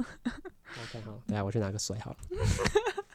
[0.00, 2.16] OK，好， 等下我去拿个水好了。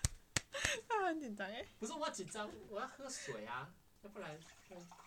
[0.88, 3.69] 他很紧张哎，不是我紧张，我要喝水啊，
[4.04, 4.39] 要不然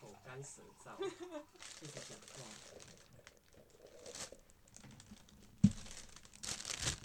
[0.00, 0.92] 口干舌燥。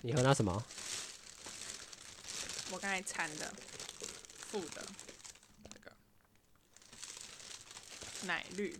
[0.01, 0.63] 你喝那什么？
[2.71, 3.53] 我刚才掺的
[4.37, 4.85] 附的
[5.71, 5.91] 这个
[8.25, 8.77] 奶绿。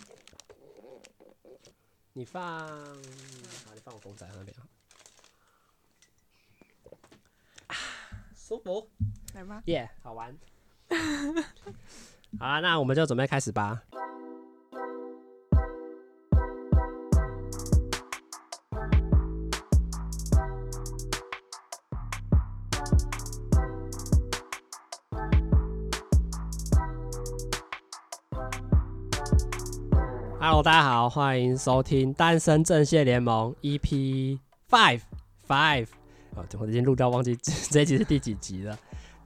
[2.14, 4.68] 你放，好，你放我公仔那边啊，
[8.46, 8.90] 舒服，
[9.36, 10.38] 来吧，耶，好玩。
[12.38, 13.82] 好啦，那我们就准备开始吧。
[30.38, 34.38] Hello，大家好，欢迎收听《单身阵线联盟》EP
[34.70, 35.04] Five
[35.48, 36.03] Five。
[36.36, 37.38] 啊，我已经录到忘记
[37.70, 38.78] 这一集是第几集了。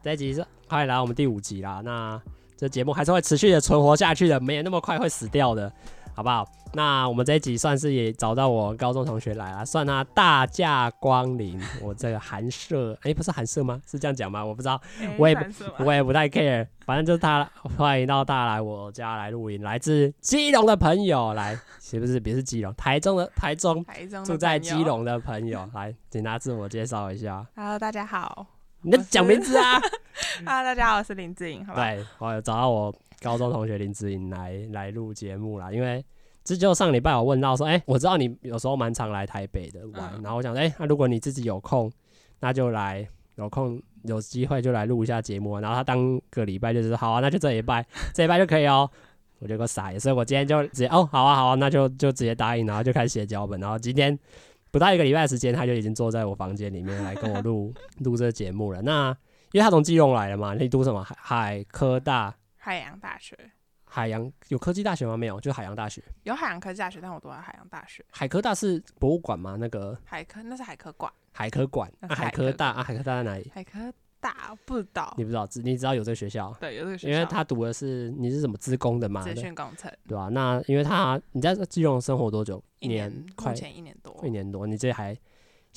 [0.03, 1.81] 这一集是快来我们第五集啦。
[1.83, 2.21] 那
[2.55, 5.71] 这节目还是会持续的存活下去的，没有那么快会死掉的。
[6.17, 6.43] 好不好？
[6.73, 13.79] 那我们这一集算是也找到我高中同学来了，算他大驾光临 我这个寒舍，哎、欸，不是寒舍吗？
[13.85, 14.43] 是这样讲吗？
[14.43, 15.37] 我不知道，欸、 我也
[15.77, 22.19] 我也不太 care，反正就是他欢迎到他来我家来录音，来自基隆的朋友来，是不是？
[22.19, 27.45] 别是基隆，台中的台中，台中住在基隆的朋友来，请他自我介绍一下。
[27.55, 28.47] Hello，大家好，
[28.81, 29.79] 你在讲名字啊
[30.43, 31.83] ？Hello， 大家好，我是林志颖，好吧？
[31.83, 32.91] 对，我有找到我。
[33.21, 36.03] 高中同学林志颖来来录节目啦，因为
[36.43, 41.91] 这就上礼拜我问到说，哎、欸，我知道你有时候蛮常来台北的玩，嗯、然后我想，哎、欸，那如果你自己有空，
[42.39, 45.59] 那就来，有空有机会就来录一下节目。
[45.59, 48.89] 然后他当个礼拜就是说，好啊，那就这礼拜， 这礼拜就可以哦。
[49.39, 53.59] 我就个傻眼，所以我今天就直接，哦，好啊，好啊，那就就直接答应，然后就开始写脚本。
[53.59, 54.17] 然后今天
[54.71, 58.81] 不到一个礼拜的时间，他就已经坐在我房间里面来跟我录 录这个节目了。
[58.81, 59.09] 那
[59.51, 61.03] 因为他从基隆来的嘛，你读什么？
[61.03, 62.33] 海海科大。
[62.67, 63.33] 海洋大学，
[63.85, 65.15] 海洋有科技大学吗？
[65.15, 66.03] 没有，就海洋大学。
[66.23, 68.03] 有海洋科技大学，但我读了海洋大学。
[68.11, 69.55] 海科大是博物馆吗？
[69.57, 71.09] 那个海科那是海科馆。
[71.31, 73.49] 海科馆啊，海科大啊，海科大在哪里？
[73.55, 73.79] 海科
[74.19, 75.47] 大不知道，你不知道？
[75.63, 76.53] 你知道有这个学校？
[76.59, 77.13] 对，有这个学校。
[77.13, 79.21] 因为他读的是你是什么资工的吗？
[79.23, 80.27] 资讯工程，对吧、啊？
[80.27, 82.61] 那因为他你在基隆生活多久？
[82.79, 84.67] 一年，快前一年多，一年多。
[84.67, 85.17] 你这还？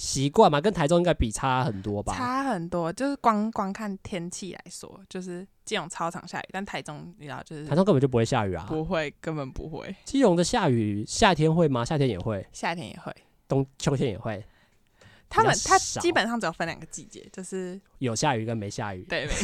[0.00, 2.14] 习惯嘛，跟台中应该比差很多吧？
[2.16, 9.94] 差很多，就是光光看天气来说，就是基隆超常下雨，但台中你知道，就是台中根本就不会下雨啊，不会，根本不会。
[10.06, 11.84] 基隆的下雨，夏天会吗？
[11.84, 13.14] 夏天也会，夏天也会，
[13.46, 14.42] 冬秋天也会。
[15.28, 19.02] 他们他基本上只有分两个季节，就是有下雨跟没下雨。
[19.02, 19.34] 对，没。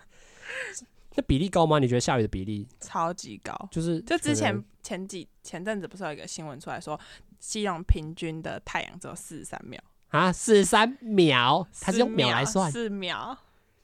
[1.16, 1.78] 那比例高吗？
[1.78, 3.68] 你觉得下雨的比例超级高？
[3.72, 7.00] 就是就之前前几前阵子不是有一个新闻出来说。
[7.38, 13.36] 基隆平均的太阳只有四十三秒啊，四十三秒，它是用秒来算，四秒，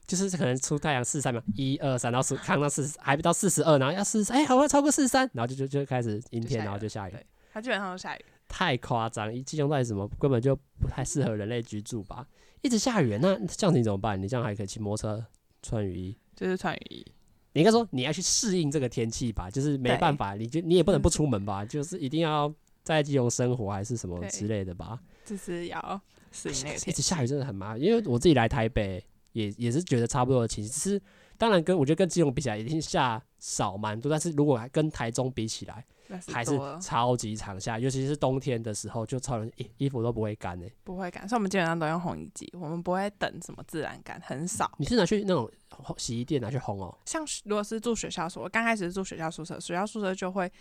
[0.06, 12.26] 就是可能出太阳四十三秒，一二三，然后是看到四十，还不到四十二，然后要四十，哎，好像超过四十三，然后就就就开始阴天，然后就下雨，对，它基本上都下雨，太夸张，基隆到底什么根本就不太适合人类居住吧？
[12.62, 14.20] 一直下雨，那这样子你怎么办？
[14.20, 15.26] 你这样还可以骑摩托车、
[15.62, 17.06] 穿雨衣，就是穿雨衣。
[17.52, 22.50] 你应该说你要去适应这个天气吧，就是没办法，你就你也不能不出门吧，就是一定要。
[22.84, 26.00] 在基隆生活还是什么之类的吧，就是要
[26.30, 26.90] 适应那个天气。
[26.90, 29.02] 一直下雨真的很麻烦，因为我自己来台北
[29.32, 30.70] 也也是觉得差不多的情况。
[30.70, 31.00] 其实
[31.38, 35.82] 当然跟我觉得跟基隆比起来，已经下少蛮多，但是如果跟台中比起来，
[36.28, 40.72] 还是超级常下，尤其是冬天的时候，就超人衣衣服都不会干呢、欸。
[40.84, 44.70] 不会干，所以我们基本上都用烘衣机，我们不会等什么自然干，很少。
[44.76, 45.50] 你是拿去那种
[45.96, 46.94] 洗衣店拿去烘哦？
[47.06, 50.52] 像如果是住学校宿舍，刚开始是住学校宿舍，学校宿舍就会。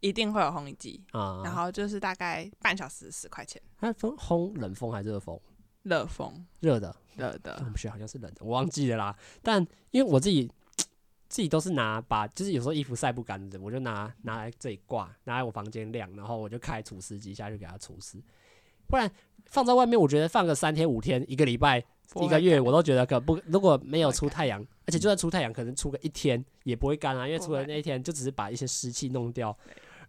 [0.00, 3.60] 一定会有烘衣机，啊、然后就是大概半小时十块钱。
[3.78, 5.40] 它风烘冷风还是热风？
[5.82, 7.56] 热风，热的，热的。
[7.60, 9.16] 我们学校好像是冷的，我忘记了啦。
[9.40, 10.50] 但因为我自己
[11.28, 18.20] 自己都是拿把，就是有时候衣服晒不干的，我就拿拿来这里挂，拿来我房间晾，然后我就开除湿机下去给它除湿。
[18.88, 19.08] 不然
[19.46, 21.78] 放在外面，我觉得放个三天五天、一个礼拜、
[22.20, 23.40] 一个月，我都觉得可不。
[23.46, 29.56] 如果没有出太阳，而且就算出太阳，可能出个一天也不会干啊，因为除了那一天就只是把一些湿气弄掉。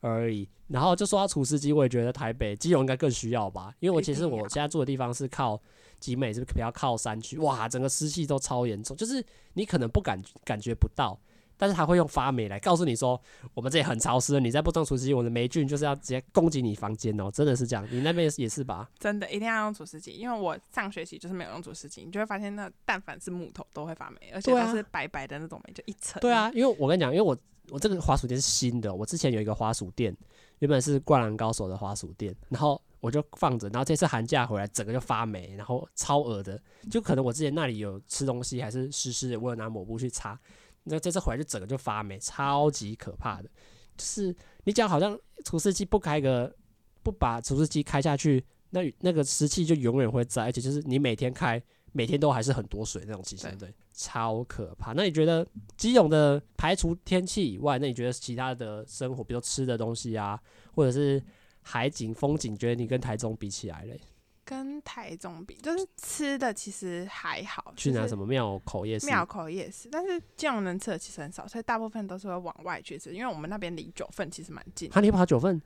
[0.01, 5.59] 而已，然后就说到除湿机，我也觉得台北、基隆应该更需要吧，因为我其实我现在住的地方是靠
[5.99, 9.23] 集美，是比较靠山区，哇，整个湿气都超严重，就是
[9.53, 11.19] 你可能不感感觉不到，
[11.57, 13.19] 但是他会用发霉来告诉你说，
[13.55, 18.87] 我们这里很潮湿，你再不装除湿机，我的霉菌就是要直接攻击你房间哦，真的是这样，你那边也是吧？
[18.99, 26.19] 真的一定要用除湿机，因为我上学期就是没有用除湿机，你就会发现那但凡是木头都会发霉，而且它是白白的那种霉，就一层。
[26.21, 27.35] 对啊，因为我跟你讲，因为我。
[27.69, 30.15] 我这个滑鼠垫是新的，我之前有一个滑鼠垫，
[30.59, 40.39] 原本是灌篮高手的滑鼠垫，然后我就放着，然后这次寒假回来整个就发霉，然后超恶的，就可能我之前那里有吃东西还是湿湿的，我有拿抹布去擦，
[40.83, 43.49] 那这次回来就整个就发霉，超级可怕的。
[43.97, 46.55] 就是你讲好像除湿机不开个，
[47.03, 51.61] 不把除湿机开下去，那那个湿气就永远会在，而且就是你每天开，
[51.97, 54.93] 每天都还是很多水那种情形，对，超可怕。
[54.93, 55.43] 那你觉得
[55.75, 60.39] 基隆的排除天气以外，那你觉得其他的生活，比如吃的东西啊，
[60.75, 61.19] 或者是
[61.63, 63.99] 海景风景，觉得你跟台中比起来嘞？
[64.45, 67.73] 跟台中比，就是吃的其实还好。
[67.75, 69.07] 去哪什么庙口夜市？
[69.07, 74.87] 庙口夜市，但是这样能吃的其实很少，所以大部分都是会往外去吃，因为我们那边离九份其实蛮近。
[74.93, 75.59] 啊，你跑九份？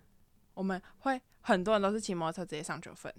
[0.53, 3.13] 我们会很多人都是骑摩托车直接上九份。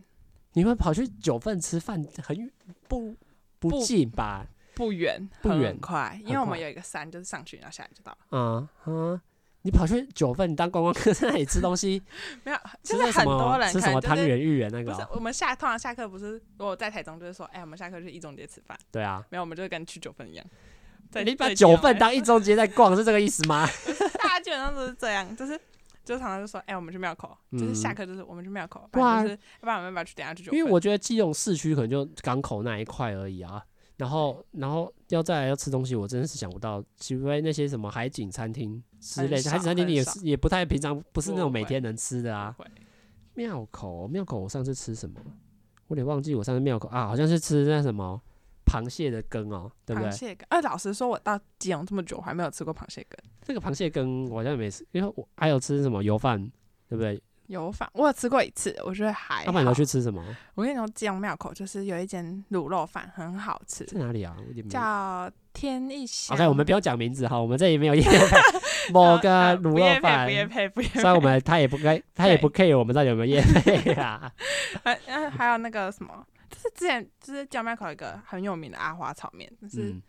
[0.53, 2.53] 你们跑去九份吃饭很
[2.89, 3.15] 不
[3.59, 4.47] 不近吧？
[4.75, 8.19] 不远，不远，很快，因为我们有一个山，就是上去然后下来就到了。
[8.31, 9.21] 嗯嗯。
[9.65, 12.03] 你跑去九份，你当观光客在那里吃东西？
[12.43, 14.95] 没有，就是很多人吃什么汤圆、芋圆那个、喔。
[14.97, 18.77] 不是，我们下通常下课不是，如果在台中就是说，哎、欸，我们下课去一中街吃饭。
[18.91, 20.45] 对啊，没有，我们就跟去九份一样。
[21.25, 23.65] 你把九份当一中街在逛，是这个意思吗？
[24.19, 25.61] 大家基本上都是这样，就是
[26.05, 30.53] 就常常就说，哎、欸，我们去庙口，就是下课就是我们去庙口，不然就是要不然我们要去等下去九？
[30.53, 33.65] 因为我觉得基隆市区可能就港口那一块而已啊。
[33.99, 42.57] 然后，然后要再来要吃东西，我真的是想不到，除非那些什么海景餐厅之类的，海景餐厅也是也不太平常，不是那种每天能吃的啊。
[43.35, 45.21] 庙口，庙口，我上次吃什么？
[45.87, 48.21] 我有点忘记，我上次庙口啊，好像是吃那什么
[48.65, 50.11] 螃蟹的羹哦，对不对？
[50.11, 50.47] 螃蟹羹。
[50.51, 53.19] 哎，老实说，我到基隆这么久，我还没有吃过螃蟹羹。
[53.43, 56.39] 这个螃蟹羹我好像没吃，因为我还有吃什么油饭，
[56.89, 57.23] 对不对？
[57.49, 59.45] 油饭我有吃过一次，我觉得还好。
[59.45, 60.25] 要不然你要去吃什么？
[60.55, 63.85] 我跟你说，基隆庙口就是有一间卤肉饭很好吃。
[63.85, 64.35] 在哪里啊？
[64.71, 66.35] 叫天一香。
[66.35, 68.93] OK，我们不要讲名字哈，我们这里没有 业配。
[68.93, 71.01] 某个卤肉饭，不业配，不业配。
[71.01, 74.33] 虽然我们他也不该，他也不 care 我们到底有没有业配啊。
[74.83, 79.91] 还还有那个什么，就是之前就是基隆庙口一个很有名的阿花炒面，但是。
[79.91, 80.03] 嗯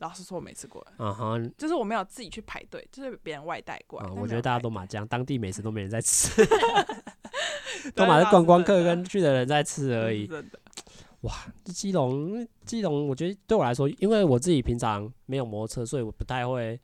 [0.00, 0.86] 老实说，我没吃过。
[0.98, 4.08] 嗯哼，就是我没有自己去排队，就是别人外带过来。
[4.08, 6.30] 我觉得大家都麻将，当地美食都没人在吃
[7.96, 10.24] 都嘛是观光客跟去的人在吃而已。
[10.28, 10.60] 真的，
[11.22, 11.34] 哇，
[11.64, 16.80] 基隆，基隆，我觉得对我来说，因为我自己平常没有摩托车，所以我不太会，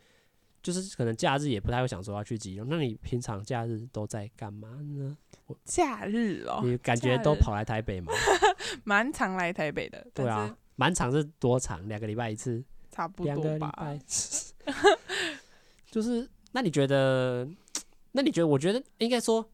[0.61, 2.66] 就是可能假日也不太会想说要去基隆。
[2.69, 5.16] 那你平常假日都在干嘛呢？
[5.64, 8.12] 假日哦，你感觉都跑来台北吗？
[8.85, 10.06] 蛮常来台北的。
[10.14, 11.87] 对啊，蛮长是多长？
[11.88, 12.64] 两个礼拜一次。
[12.91, 13.73] 差不多吧，
[15.91, 17.44] 就是那你觉得？
[18.12, 18.46] 那你觉得？
[18.49, 19.44] 我觉得应该说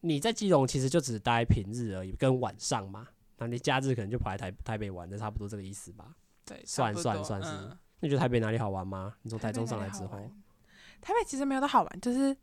[0.00, 3.06] 你在基隆其实就只待平日而已，跟晚上嘛。
[3.36, 6.16] 那你假日可能就跑来台台北玩，就差不多这个意思吧。
[6.46, 7.50] 对，算算算是。
[7.50, 9.14] 嗯、那你觉得台北哪里好玩吗？
[9.20, 10.30] 你从台中上来之后，台北，
[11.02, 12.34] 台北其实没有多好玩，就是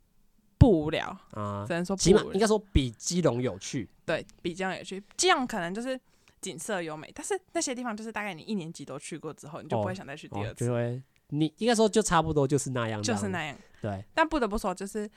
[0.64, 1.64] 不无聊啊。
[1.66, 5.02] 只能说起码应该说比基隆有趣，对，比基隆有趣。
[5.16, 6.00] 基隆可能就是。
[6.44, 10.66] 景色优美，但是那些地方就是大概你一年级都去过之后，你就不会想再去第二次。
[10.66, 13.56] 对、哦，你应该说就差不多就是那样，就是那样。
[13.80, 15.10] 对，但不得不说，就是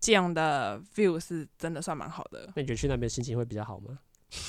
[0.00, 2.52] 基隆的 view 是真的算蛮好的。
[2.54, 3.98] 那你觉得去那边心情会比较好吗？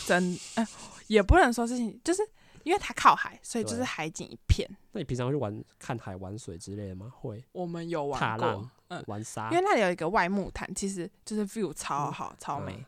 [0.05, 0.67] 真，哎、呃，
[1.07, 2.21] 也不能说事情，就是
[2.63, 4.69] 因为它靠海，所以就是海景一片。
[4.91, 7.09] 那你平常会去玩看海、玩水之类的吗？
[7.15, 7.41] 会。
[7.53, 9.49] 我们有玩过，嗯，玩沙。
[9.51, 12.73] 因为那里有一个外木潭，其实就是 view 超好、嗯、超美。
[12.73, 12.85] 嗯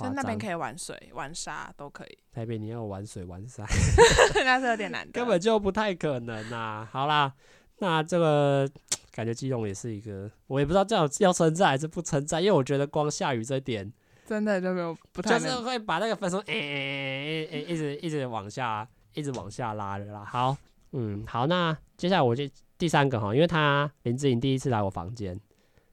[0.00, 2.18] 就那边可以玩水、玩沙都可以。
[2.32, 3.66] 台北你要玩水玩沙，
[4.44, 6.88] 那是有点难，根本就不太可能呐。
[6.88, 7.34] 好啦，
[7.78, 8.70] 那这个
[9.10, 13.92] 感觉基隆也是一个，我也不知道这样要称赞还是不称赞，因为我觉得光下雨这点
[14.24, 20.24] 真的就没有不太，就是会把那个分数诶诶诶诶一直一直往下，一直往下拉的啦。
[20.24, 20.56] 好，
[20.92, 22.48] 嗯，好，那接下来我就
[22.82, 25.38] 第三个哈，因为他林志颖第一次来我房间。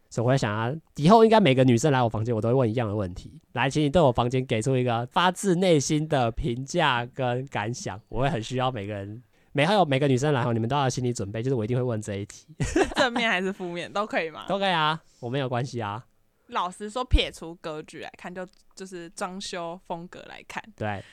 [0.10, 3.40] 所以我会想啊，以后应该每个女生来我房间，我都会问一样的问题。
[3.52, 8.02] 来，请你对我房间给出一个发自内心的评价跟感想。
[8.10, 12.48] 我会很需要每个人，每还有每个女生来后，你们都要心理准备，就是我一定会问这一题。
[12.98, 14.48] 正面还是负面都可以吗？
[14.48, 16.04] 都可以啊，我没有关系啊。
[16.48, 18.44] 老实说，撇除格局来看，就
[18.74, 21.04] 就是装修风格来看，对，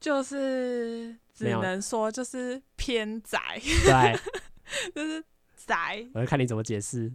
[0.00, 4.18] 就是只能说就是偏宅，对，
[4.94, 5.24] 就是
[5.56, 6.06] 宅。
[6.14, 7.12] 我要看你怎么解释。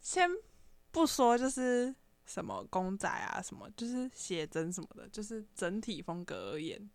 [0.00, 0.28] 先
[0.90, 1.94] 不说，就是
[2.24, 6.88] 什么公仔啊，什么就是写真什么的，就是整体风格而言，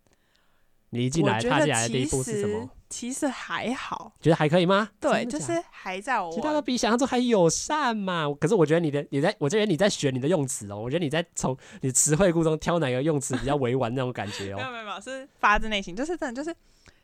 [0.93, 2.69] 你一进来踏进来的第一步是什么？
[2.89, 4.89] 其实还好，觉得还可以吗？
[5.00, 8.31] 对，就是还在我，其他的比想象中还友善嘛。
[8.39, 10.77] 可是我觉得你的你在，我觉得你在选你的用词哦。
[10.77, 14.57] 我觉得你在从你词汇库中挑哪个用词比较委婉那种感觉哦。
[14.57, 16.55] 没有没有没有，是发自内心，就是真的就是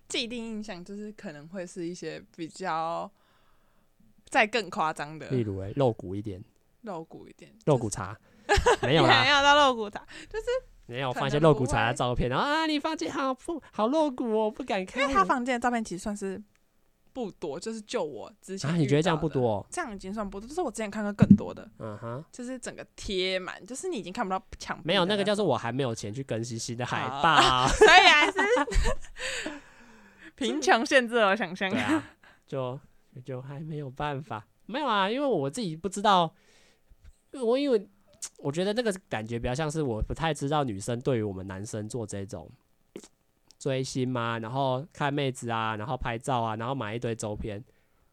[0.07, 3.11] 既定印象，就是可能会是一些比较。
[4.29, 6.39] 再更夸张的，例如哎，露骨一点，
[6.83, 8.15] 露骨一点，露骨茶，
[8.83, 10.45] 没有啦， 没有到露骨茶，就是
[10.89, 15.01] 没有放一些露骨茶的照片，然后啊，你房间好不好露骨，我不敢看。
[15.01, 16.41] 因为他房间的照片其实算是
[17.13, 19.65] 不多，就是就我之前啊，你觉得这样不多？
[19.69, 24.79] 这样已经算不多，就是我之前看过更多的，嗯哼，就是整个贴满，就是你已经看不到墙。
[24.83, 29.51] 没有那个叫做我还没有钱去更新新的海报， 所以还是
[30.35, 31.69] 贫穷限制了想象。
[31.71, 32.03] 啊，
[32.47, 32.79] 就
[33.23, 34.45] 就还没有办法。
[34.65, 36.33] 没有啊，因为我自己不知道，
[37.33, 37.89] 我因为
[38.37, 42.49] 我觉得那个感觉比较像是我不太知道女生对于我们男生做这种
[43.57, 47.63] 追星嘛，然后看妹子啊，然后拍照啊，然后买一堆周边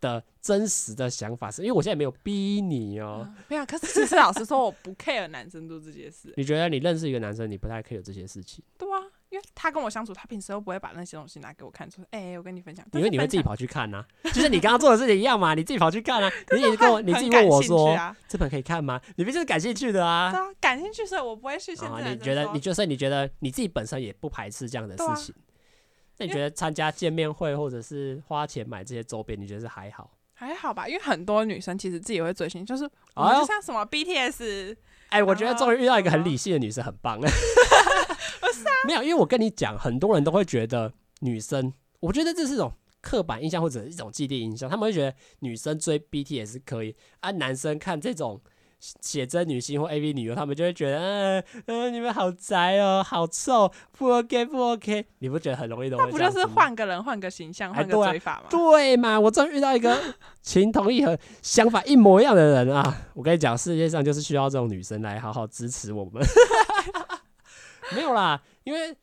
[0.00, 3.36] 的真实的想法，是因为我现在没有逼你哦、喔嗯。
[3.48, 6.34] 没有，可是其实老实说，我不 care 男生做这些事。
[6.36, 8.64] 你觉得你认识一个男生，你不太 care 这些事情？
[8.76, 9.05] 对啊。
[9.28, 16.30] 因为他跟我相处，他平时都不会把那些东西拿给我看，说：“哎、欸，我跟你分享。”因为你会自己跑去看呐、啊， 就是你刚刚做的事情一样嘛，你自己跑去看啊。
[16.54, 20.32] 你也跟我，你自己问我说：“啊、这本可以看吗？”你不就是感兴趣的啊？
[20.32, 22.02] 啊感兴趣，所以我不会去现在、哦。
[22.08, 22.48] 你觉得？
[22.52, 25.34] 你就是你觉得你自己本身也不排斥这样的事情？
[25.34, 25.42] 啊、
[26.18, 30.10] 那你觉得参加见面会或者是花钱买这些周边，你觉得是还好？
[30.34, 34.76] 还好吧，因为很多女生其实自己会追星，就是我就像什么 BTS。
[35.08, 37.18] 哎、欸，我觉得终于遇到一个很理性的女生，很棒。
[38.56, 48.40] 不是啊，没有，因为我跟你讲，很多人都会觉得女生，我觉得这是一种刻板印象或者是一种既定印象，他们会觉得女生追 BTS 可以，啊，男生看这种。
[48.78, 50.98] 写真女星或 AV 女优，他们就会觉得，
[51.40, 55.96] 嗯嗯，你们好宅哦，好臭，不 OK 不 OK，你不觉得很容易的？
[55.96, 58.44] 那不就是换个人换个形象换个追法吗？
[58.50, 59.98] 对嘛，我终于遇到一个
[60.42, 63.06] 情同意合、想法一模一样的人啊！
[63.14, 66.22] 我跟你讲，世界上就是需要这种女生来好好支持我们。
[67.94, 68.96] 没有啦，因为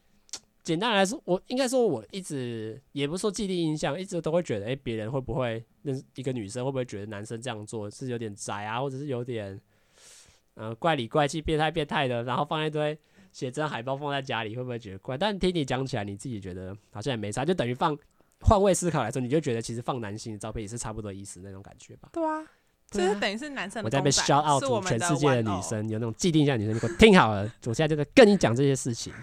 [0.63, 9.59] 简单来说，我应该说我一直也不是说既定印象，一直都会觉得，哎、别人会不会认一个女生会不会觉得男生这样做是有点宅啊，或者是有点。
[10.55, 12.95] 呃，怪里怪气、变态变态的，然后放一堆
[13.31, 15.17] 写真海报放在家里，会不会觉得怪？
[15.17, 17.97] 但听你讲起来，你自己觉得好像也没啥，就等于放
[18.41, 22.09] 换位思考来说，你就觉得其实放男性的照片也是差不多意思那种感觉吧？
[22.13, 22.45] 对啊，
[22.93, 23.87] 就是等于是男生的。
[23.87, 29.13] 我在被 shout out 全世界的女生，有那种既定印象女生，你给我听好了，我现在就在跟你讲这些事情。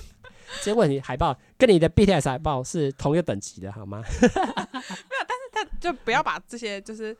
[0.62, 4.02] 这些问题海报跟你的 BTS 海报是同一个等级的，好吗？
[4.20, 7.16] 没有，但是他就不要把这些就是。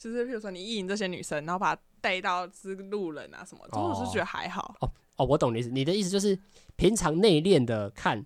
[0.00, 4.72] 就是，比如说你意淫这些女生，然后把她带到是路人啊什么，就是我是觉得还好。
[4.78, 5.68] 哦哦，我懂你意思。
[5.70, 6.38] 你的意思就是
[6.76, 8.24] 平常内敛的看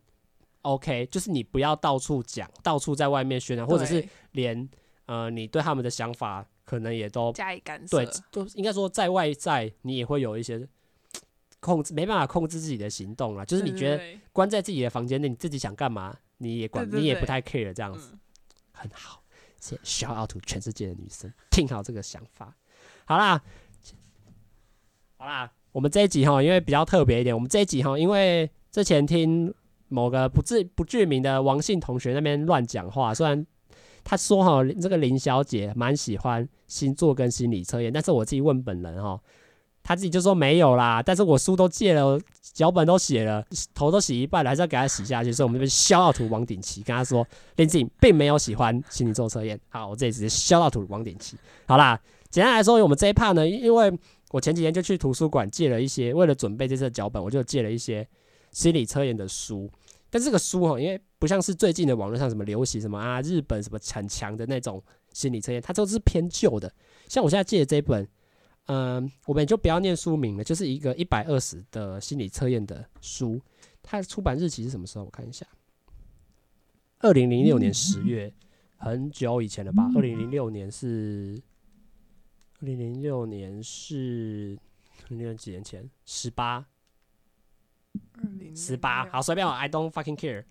[0.60, 4.68] ，OK，就是你不要到处讲，到处在外面宣扬，或者是连
[5.06, 8.04] 呃你对他们的想法可能也都加以干涉。
[8.04, 10.68] 对，都应该说在外在你也会有一些
[11.60, 13.44] 控制，没办法控制自己的行动啊。
[13.44, 14.02] 就是你觉得
[14.32, 18.20] 关在自己的房间内，你自己想干嘛你也管，你也不太 care 这样子，嗯、
[18.72, 19.20] 很好。
[19.84, 22.52] shout out to 全世界的女生，听好这个想法。
[23.04, 23.40] 好啦，
[25.16, 29.54] 好啦，我们这一集哈，因为比较特别一点，我们这一集哈，因为之前听
[29.86, 33.46] 某个不知不具名的王姓同学那边乱讲话，虽然
[34.04, 39.20] 他说哈，这个林小姐蛮喜欢星座跟心理测验，但是我自己问本人哈。
[39.84, 43.44] 他自己就说没有啦，但是我书都借了，脚本都写了，
[43.74, 45.32] 头都洗一半了，还是要给他洗下去。
[45.32, 49.58] 所以，我们这边 shout out to 王鼎奇，跟他说林静并没有喜欢心理做测验。
[49.70, 51.36] 好，我这里直接 shout out to 王鼎奇。
[51.66, 53.92] 好啦，简单来说，我们这一 part 呢，因为
[54.30, 58.06] 我前几天就去图书馆借了一些，为了准备这次脚本，我就借了一些
[58.52, 59.68] 心理测验的书。
[60.12, 64.80] 但这个书哈，因为不像是最近的网络上什么流行什么啊，日本什么很强的那种
[65.14, 66.70] 心理测验，它都是偏旧的。
[67.08, 68.06] 像我现在借的这一本。
[68.66, 73.40] 嗯，我们就不要念书名了，就是一个一百二十的心理测验的书。
[73.82, 75.04] 它的出版日期是什么时候？
[75.04, 75.44] 我看一下，
[77.00, 78.32] 二零零六年十月，
[78.76, 79.90] 很久以前了吧？
[79.96, 81.42] 二零零六年是
[82.60, 84.56] 二零零六年是
[85.08, 85.90] 零六几年前？
[86.04, 86.64] 十八，
[88.54, 90.44] 十八，好，随便我，I don't fucking care。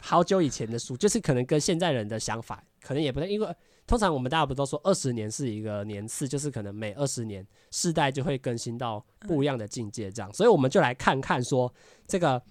[0.00, 3.56] 好久以前的书，就是可能跟现在人的想法可能也不太，因为。
[3.88, 11.72] 通常我们大家不都说二十年是一个年次，就是可能每二十年世代就会更新到不一样的境界，这样，所以我们就来看看说
[12.04, 12.42] 这个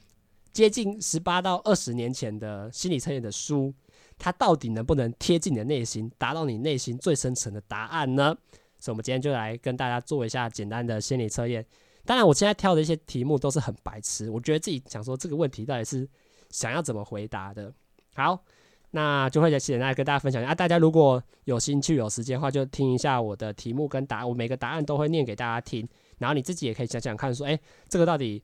[0.54, 3.74] 接近十八到二十年前的心理测验的书，
[4.18, 8.34] 它到底能不能贴近你的内心，达到你内心最深层的答案呢？
[8.80, 11.66] 所以，我们今天就来跟大家做一下简单的心理测验。
[12.06, 16.08] 当然，我现在挑的一些题目都是很白痴，我觉得自己想说这个问题到底是
[16.50, 17.74] 想要怎么回答的。
[18.14, 18.44] 好。
[18.92, 20.56] 那就会在简单跟大家分享啊！
[20.56, 24.30] 大家如果有兴趣、有时间的话，就听一下我的题目跟答案。
[24.30, 25.86] 我每个答案都会念给大家听，
[26.18, 27.60] 然后你自己也可以想想看，说，诶，
[27.90, 28.42] 这个到底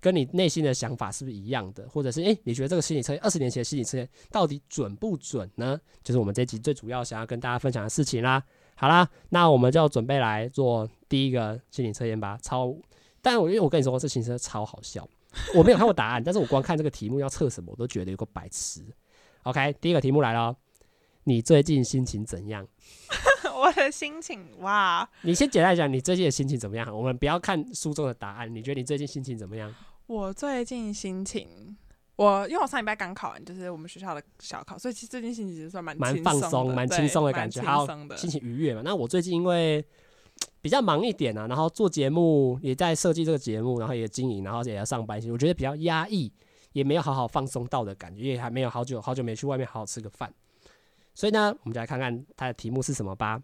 [0.00, 1.86] 跟你内心的想法是不是一样的？
[1.86, 5.78] 或者是，诶，你觉得这个心理测验，二十年前的心理测验到底准不准呢？
[6.02, 8.42] 就是我们这集最主要想要跟大家分享的事情啦。
[8.76, 12.38] 好啦，那我们就准备来做第一个心理测验吧。
[12.40, 12.74] 超，
[13.22, 15.08] 但我因为我跟你说，这行车超好笑，
[15.54, 18.82] 我没有看过答案，但是我光看这个题目要测什么，我都觉得有个白痴。
[19.44, 20.54] OK，第一个题目来了，
[21.24, 22.66] 你最近心情怎样？
[23.54, 25.08] 我的心情哇！
[25.22, 26.96] 你先简单讲你最近的心情怎么样？
[26.96, 29.74] 我们不要看书中的答案，你觉得你最近心情怎么样？
[30.06, 31.76] 我最近心情。
[32.16, 38.82] 我因为我上礼拜刚考完，就是我们学校的小考，所以其实最近心情其实算蛮蛮放松、蛮轻松的感觉，好，心情愉悦嘛。
[38.84, 39.82] 那我最近因为
[40.60, 46.32] 比较忙一点啊，然后做节目也在设计这个节目，然后也经营，然后也要上班，我觉得比较压抑，
[46.72, 50.32] 也没有好好放松到的感觉，因为还没有好久好久没去外面好好吃个饭。
[51.14, 53.42] 所以呢，我们就来看看它的题目是什么吧。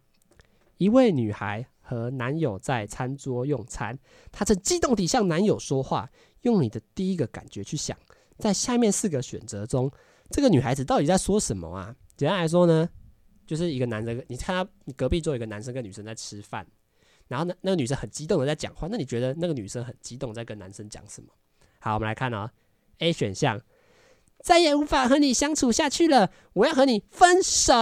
[0.78, 3.98] 一位女孩和男友在餐桌用餐，
[4.30, 6.08] 她正激动地向男友说话，
[6.42, 7.96] 用你的第一个感觉去想。
[8.38, 9.90] 在下面四个选择中，
[10.30, 11.96] 这个女孩子到底在说什么啊？
[12.16, 12.88] 简单来说呢，
[13.46, 16.66] 就是一个男生，你看他，你隔壁坐一个男生跟女生在吃饭，
[17.28, 21.28] 然后呢，那个女生很激动的在讲话，那你觉得那个女生很激动在跟男生讲什么？
[21.80, 22.50] 好，我们来看哦
[22.98, 23.60] ，A 选项，
[24.40, 27.74] 再也无法和你相处下去了，我要和你分手。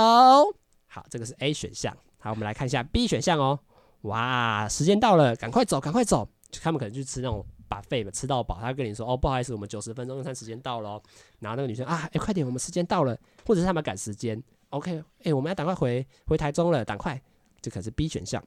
[0.86, 1.96] 好，这个是 A 选项。
[2.18, 3.58] 好，我们来看一下 B 选项哦。
[4.02, 6.28] 哇，时间到了，赶快走，赶快走。
[6.62, 7.44] 他们可能去吃那种。
[7.66, 11.00] 把费吃到饱，他跟你说：“哦，不好意思，我们九十分钟用餐时间到了。”
[11.40, 14.40] 然后那个女生啊，哎，快点，我们时间到了，或者是他们赶时间。
[14.68, 17.20] OK，哎，我们要赶快回回台中了，赶快。
[17.62, 18.40] 这可是 B 选项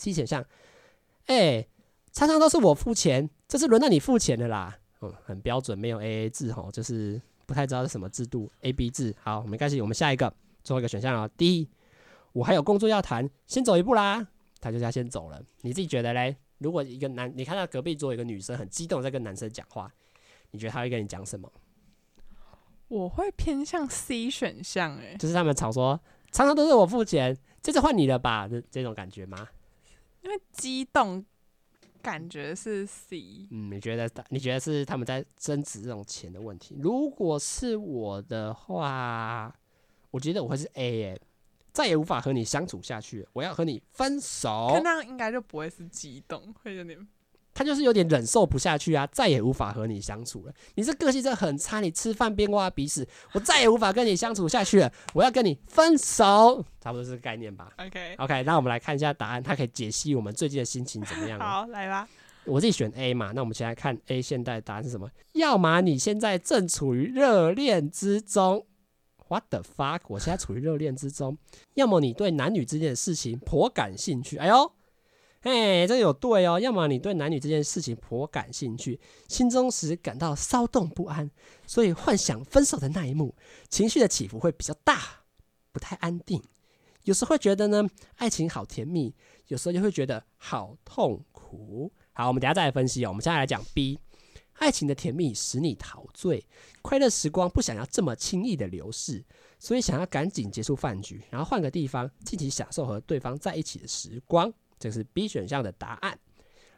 [0.00, 0.42] ，C 选项，
[1.26, 1.66] 哎，
[2.10, 4.78] 常常都是我付钱，这次轮到你付钱的啦。
[5.02, 9.14] 嗯，很标准，没有 AA 制哈，就是不太知道是什么制度，AB 制。
[9.22, 10.32] 好，没关系，我们下一个，
[10.64, 11.30] 最后一个选项哦。
[11.36, 11.68] 第一，
[12.32, 14.26] 我还有工作要谈，先走一步啦。
[14.60, 16.36] 他就是要先走了，你自己觉得嘞？
[16.58, 19.90] 如果一个男，你看到隔壁桌有一个女生很激动在跟男生讲话，
[20.50, 21.50] 你觉得他会跟你讲什么？
[22.88, 25.98] 我会偏向 C 选项，哎，就是他们常说
[26.30, 28.46] 常常都是我付钱，这次换你了吧？
[28.46, 29.48] 这这种感觉吗？
[30.22, 31.24] 因为激动，
[32.02, 33.46] 感觉是 C。
[33.50, 34.10] 嗯，你觉得？
[34.28, 36.76] 你觉得是他们在争执这种钱的问题？
[36.80, 39.54] 如果是我的话，
[40.10, 41.20] 我觉得我会是 A 耶。
[41.72, 44.70] 再也无法和你相处下去，我要和你分手。
[44.82, 47.06] 那样应该就不会是激动，会有点。
[47.60, 50.52] 他就是有点忍受不下去啊，再也无法和你相处了。
[50.76, 56.64] 你这个性真的很差，你吃饭边挖鼻屎，我再也无法跟你相处下去了，我要跟你分手。
[56.80, 57.70] 差不多是这个概念吧。
[57.76, 61.38] OK OK，那我们来看一下答案，它可以解析我们最近的心情怎么样？
[61.38, 62.08] 好，来吧。
[62.46, 65.06] 我自己选 A 嘛，那我们先来看 A 现在的答案是什么？
[65.34, 68.64] 要么你现在正处于热恋之中。
[69.28, 70.00] What the fuck！
[70.08, 71.36] 我现在处于热恋之中。
[71.74, 74.72] 要么你对男女之间的事情颇感兴趣，哎呦，
[75.40, 76.60] 哎，这有对哦。
[76.60, 81.30] 要么你对男女这件事情颇感兴趣，心中时感到骚动不安，
[81.66, 83.34] 所以幻想分手的那一幕，
[83.68, 85.00] 情绪的起伏会比较大，
[85.72, 86.42] 不太安定。
[87.04, 89.14] 有时会觉得呢，爱情好甜蜜；
[89.46, 91.90] 有时候又会觉得好痛苦。
[92.12, 93.08] 好，我们等下再来分析哦。
[93.08, 93.98] 我们现在来讲 B。
[94.58, 96.46] 爱情的甜蜜使你陶醉，
[96.82, 99.24] 快乐时光不想要这么轻易的流逝，
[99.58, 104.52] 所以想要赶紧结束饭局，然后换个地方尽情享受和对方在一起的时光。
[104.80, 106.18] 这是 B 选项的答案。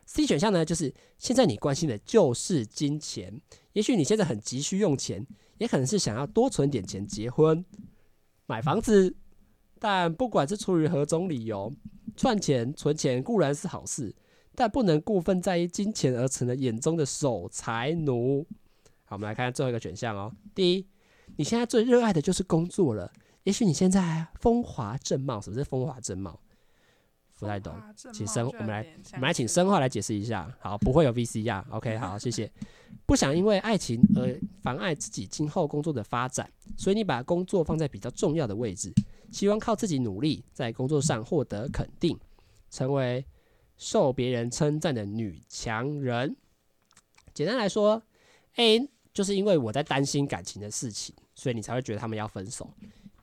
[0.05, 3.41] C 选项呢，就是现在你关心的就是金钱，
[3.73, 7.65] 也许你现在很急需用钱，也可能是想要多存点钱结婚、
[8.47, 9.17] 买房子。
[9.79, 11.73] 但不管是出于何种理由，
[12.15, 14.15] 赚钱、存钱固然是好事。
[14.55, 18.47] 但不能过分在意金钱而成了眼中的守财奴。
[19.05, 20.31] 好，我们来看看最后一个选项哦。
[20.55, 20.87] 第一，
[21.37, 23.11] 你现在最热爱的就是工作了。
[23.45, 26.39] 也许你现在风华正茂，什么是风华正茂？
[27.43, 27.75] 不太懂，
[28.13, 30.49] 请生，我们来，我们来请生化来解释一下。
[30.61, 31.65] 好，不会有 VCR。
[31.71, 32.49] OK， 好，谢谢。
[33.05, 38.93] 不想因为爱情而妨碍自己今后工作的发展，所以你把工作放在比较重要的位置，
[39.33, 42.17] 希望靠自己努力在工作上获得肯定，
[42.71, 43.27] 成为。
[43.79, 46.37] 受别人称赞的女强人，
[47.35, 48.01] 简单来说
[48.55, 52.73] ，A 就是因为我在担心感情的事情，所以你才会觉得他们要分手。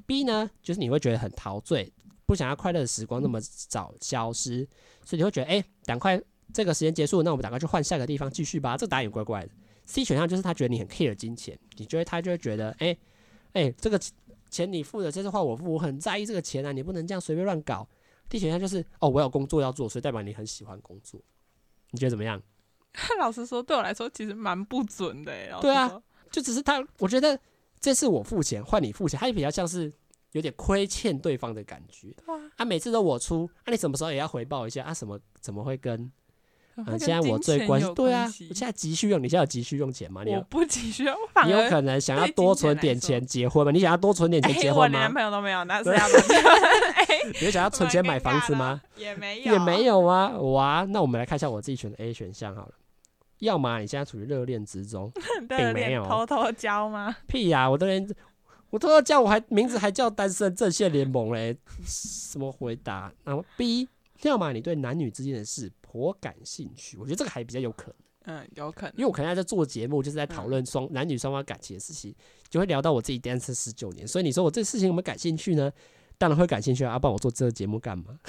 [0.05, 1.93] B 呢，就是你会觉得很陶醉，
[2.29, 4.63] 不想要快乐的时光那么早消失，
[5.03, 6.21] 所以你会觉得，哎，赶快
[6.53, 8.77] 这个时间结束，那我们赶快去换下个地方继续吧。
[8.77, 9.49] 这个答案也怪怪的。
[9.85, 12.95] C 选项就是他觉得你很 care 金钱，你觉得他就会觉得，哎，
[13.53, 13.99] 哎，这个
[14.51, 17.89] 钱你付的，这句话我付，我很在意这个钱啊，你不能这样随便乱搞。
[18.29, 21.19] D 选项就是哦，我有工作要做，所以代表你很喜欢工作。
[21.89, 22.39] 你觉得怎么样？
[23.19, 25.51] 老实说，对我来说其实蛮不准的诶。
[25.59, 27.39] 对啊，就只是他，我觉得
[27.79, 29.91] 这次我付钱换你付钱，他也比较像是
[30.31, 32.09] 有点亏欠对方的感觉。
[32.25, 34.93] 啊，啊，每次都我出，啊，你什么时候也要回报一下啊？
[34.93, 36.11] 什么怎么会跟
[36.87, 40.23] 嗯，现在我最关心，对啊，我现在急需用，你现在有急需用钱吗？
[40.23, 41.13] 你有我不急需用，
[41.45, 43.71] 你有可能想要多存点钱结婚吗？
[43.71, 44.99] 你想要多存点钱结婚吗？
[44.99, 46.13] 我男朋友都没有，那 是要不
[47.45, 48.81] 你想要存钱买房子吗？
[48.95, 50.29] 也没有，也没有啊。
[50.39, 52.71] 哇，那我们来看一下我自己选的 A 选项好了。
[53.39, 55.11] 要么你现在处于热恋之中，
[55.47, 57.15] 并没有偷偷交吗？
[57.27, 57.69] 屁呀、啊！
[57.69, 58.05] 我都连
[58.69, 63.11] 我偷偷叫，我还名字还叫单身阵线联盟嘞，什么回答？
[63.23, 63.87] 然后 B，
[64.23, 65.71] 要么你对男女之间的事。
[65.91, 68.37] 颇感兴趣，我觉得这个还比较有可能。
[68.37, 72.13] 嗯，有可能，因为我可能在做节目，就是在讨论双男女双方感情的事情，
[72.47, 74.07] 就会聊到我自己单身十九年。
[74.07, 75.71] 所以你说我这事情有没有感兴趣呢？
[76.19, 76.91] 当然会感兴趣啊！
[76.91, 78.19] 要不然我做这个节目干嘛？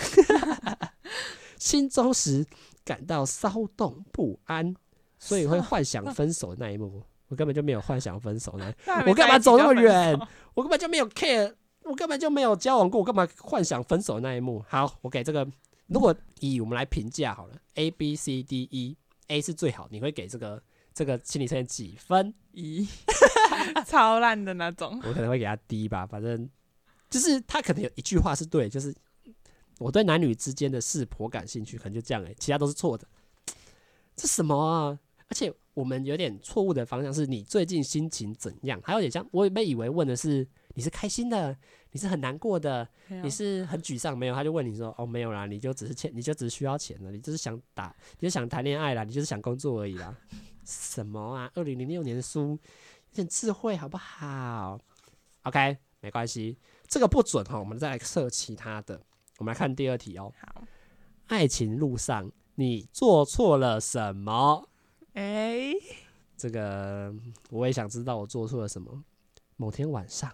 [1.61, 2.47] 心中时
[2.83, 4.75] 感到骚动不安，
[5.19, 7.03] 所以会幻想分手的那一幕。
[7.31, 8.71] 我根本就没有幻想分手呢，
[9.07, 10.15] 我干嘛走那么远？
[10.53, 14.63] 我根本就没有 care，我根本就没有交往过，我干嘛幻想分手的那一幕？
[14.69, 15.49] 好，我给这个。
[15.87, 20.63] 如果以我们来评价好了，A B C D E，A 是最好，你会给这个
[20.95, 22.33] 这个心理测验几分？
[22.53, 22.87] 一，
[23.87, 25.01] 超烂的那种。
[25.05, 26.49] 我可能会给他低吧，反正
[27.09, 28.95] 就是他可能有一句话是对，就是
[29.79, 33.07] 我对男女之间的事颇感兴趣，可能就这样诶、欸，其他都是错的。
[34.15, 34.99] 这什么啊？
[35.29, 38.81] 而且我们有点错误的方向是你最近心情怎样？
[38.83, 41.57] 还有点像我也被以为问的是你是开心的。
[41.93, 44.35] 你是很难过的，你是很沮丧，没有？
[44.37, 50.17] 他就问你说：“哦，没有啦，你就只是欠，你就只是需要钱了，你就是想打，你就想谈恋爱啦，你就是想工作而已啦。”
[50.65, 51.51] 什么啊？
[51.55, 52.59] 二零零六年的书，有
[53.13, 54.79] 点智慧好不好
[55.43, 56.57] ？OK，没关系，
[56.87, 57.59] 这个不准哈。
[57.59, 59.03] 我们再来测其他的，
[59.39, 60.33] 我们来看第二题哦。
[60.41, 60.63] 好，
[61.27, 64.70] 爱情路上你做错了什么？
[65.21, 65.75] 哎，
[66.35, 67.15] 这个
[67.51, 69.05] 我也想知道我做错了什么。
[69.57, 70.33] 某天晚上。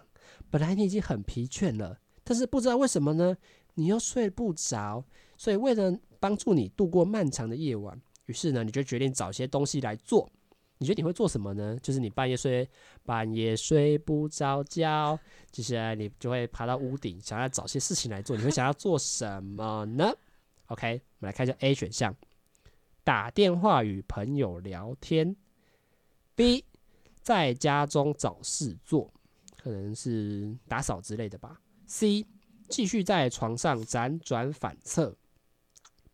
[0.49, 3.35] 本来你已经很疲倦了，但是不知道为什么呢，
[3.73, 5.03] 你又睡不着。
[5.37, 10.29] 所以为了帮助你度过漫长的夜晚，于是呢，你就决定找些东西来做。
[10.77, 11.77] 你觉得你会做什么呢？
[11.83, 12.69] 就是你半夜睡，
[13.03, 15.19] 半夜睡不着觉，
[15.51, 18.37] 接下来你就会爬到屋顶，想要找些事情来做。
[18.37, 20.13] 你会想要做什么呢
[20.67, 22.15] ？OK，我们来看一下 A 选项：
[23.07, 25.37] 打电话与朋友聊天。
[26.35, 26.65] B，
[27.21, 29.13] 在家中找事做。
[29.55, 31.61] 可能是打扫之类的吧。
[31.85, 32.25] C
[32.67, 35.15] 继续在床上辗转反侧。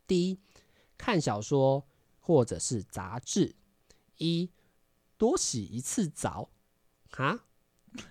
[0.06, 0.38] D
[0.95, 1.84] 看小说
[2.19, 3.56] 或者是杂志。
[4.17, 4.51] E
[5.17, 6.51] 多洗一次澡。
[7.17, 7.43] 啊？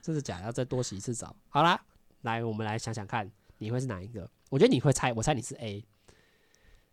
[0.02, 1.36] 这是假，要再多洗一次澡。
[1.48, 1.86] 好啦，
[2.22, 4.28] 来，我们来想想看，你会是哪一个？
[4.50, 5.86] 我觉得你会猜，我猜你是 A。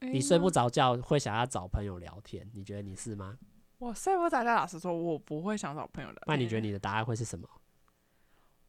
[0.02, 2.50] 你睡不着觉，会想要找朋友聊天。
[2.54, 3.38] 你觉得你是吗？
[3.78, 6.24] 我睡不着觉，老实说，我不会想找朋友聊天。
[6.28, 7.48] 那你觉得你的答案会是什么？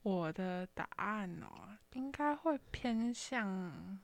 [0.02, 3.98] 我的答案哦，应该会偏向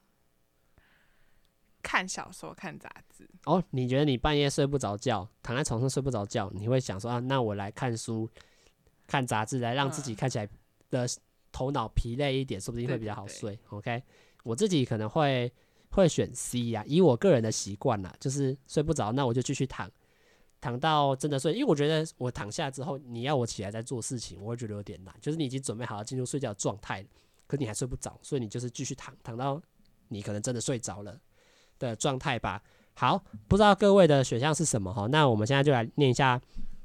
[1.82, 3.28] 看小说、看杂志。
[3.44, 8.28] 哦，你觉得你半夜睡不着觉，躺在床上睡不着觉，你会想说啊，那我来看书、
[9.06, 10.48] 看杂志，来让自己看起来
[10.90, 11.06] 的
[11.50, 13.50] 头脑疲累一点，说不定会比较好睡。
[13.50, 14.02] 对对对 OK，
[14.44, 15.50] 我自己可能会
[15.90, 19.90] 会选 C 呀、啊，以我个人的习惯啦，就是睡不着，那我就继续躺。
[20.58, 25.14] 躺到真的睡，因为我觉得我躺下之后，你要我起来再做事情，我会觉得有点难。
[25.20, 27.06] 就是你已经准备好了进入睡觉状态，
[27.46, 29.60] 可你还睡不着，所以你就是继续躺，躺到
[30.08, 31.20] 你可能真的睡着了
[31.78, 32.60] 的状态吧。
[32.94, 35.06] 好，不知道各位的选项是什么哈？
[35.08, 36.40] 那我们现在就来念一下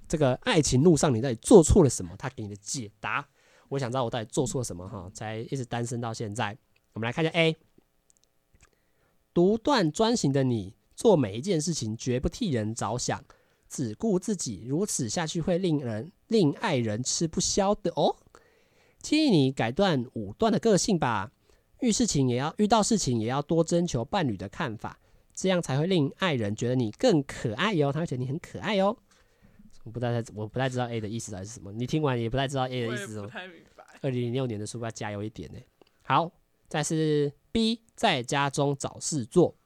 [0.08, 3.26] 这个爱情路上你到底做错了什么，他给你的解答。
[3.70, 6.56] 我想知道我到底做错了什么哈，才一直单身到现在。
[6.92, 7.56] 我们来看一下 A，
[9.34, 13.24] 独断专行的你，做每一件事情绝不替人着想。
[13.70, 18.18] 只顾自己，如此下去会令人令爱人吃不消的哦。
[19.00, 21.32] 建议你改断武断的个性吧，
[21.80, 25.00] 遇事情也要遇到事情也要多征求伴侣的看法，
[25.34, 27.94] 这样才会令爱人觉得你更可爱哟。
[27.94, 28.98] 他会觉得你很可爱哟。
[29.86, 33.30] 我不太我不太知道 A 的意思还是什么，你听完也不太知道 A 的意思是什么。
[34.02, 35.60] 二零零六年的书要加油一点呢。
[36.02, 36.30] 好，
[36.72, 39.58] 再是 B，在家中找事做。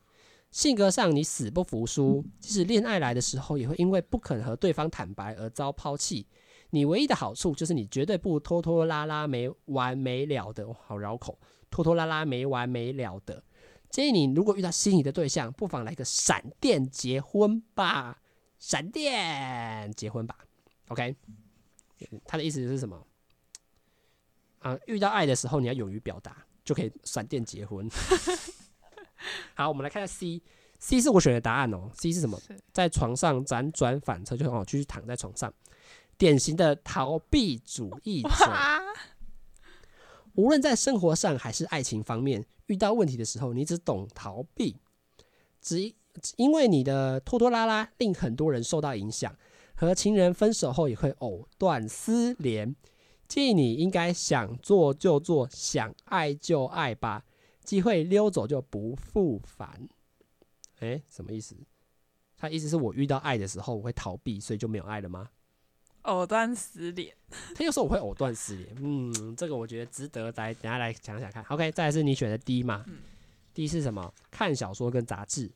[0.50, 6.26] 性格上你死不服输，即使恋爱来的时候，也会因为不肯和对方坦白而遭抛弃。
[6.72, 11.38] 你唯一的好处就是你绝对不拖拖拉拉没完没了的，好绕口，
[11.70, 13.44] 拖拖拉拉没完没了的。
[13.92, 18.20] 建议你如果遇到心仪的对象，不妨来个闪电结婚吧，
[18.58, 20.40] 闪电结婚吧。
[20.88, 21.16] OK，
[22.26, 23.06] 他的意思是什么？
[24.60, 27.88] 啊，遇到爱的时候你要勇于表达，就可以闪电结婚。
[29.56, 31.90] 好，我们来看下 C，C 是我选的答案哦。
[31.94, 32.38] C 是什么？
[32.74, 35.54] 在床上辗转反侧，就很好，继续躺在床上，
[36.18, 38.30] 典型的逃避主义者。
[40.34, 44.76] 无论在生活上还是爱情方面，遇到问题的时候，你只懂逃避，
[45.62, 45.94] 只
[46.36, 49.34] 因为你的拖拖拉拉令很多人受到影响，
[49.76, 52.76] 和情人分手后也会藕断丝连。
[53.28, 57.24] 建议你应该想做就做，想爱就爱吧，
[57.64, 59.88] 机会溜走就不复返。
[60.80, 61.56] 诶，什么意思？
[62.38, 65.30] 他意思是我遇到爱的时候我会逃避，所以就没有爱了吗？
[66.04, 67.16] 藕断丝连，
[67.56, 68.76] 他又说我会藕断丝连。
[68.80, 71.44] 嗯，这个我觉得值得来等下来想想看。
[71.46, 72.84] OK，再来是你选的 D 嘛？
[72.88, 72.98] 嗯
[73.56, 74.14] 第一是什么？
[74.30, 75.50] 看小说跟杂志。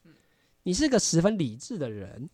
[0.64, 2.30] 你是个十分理智的人，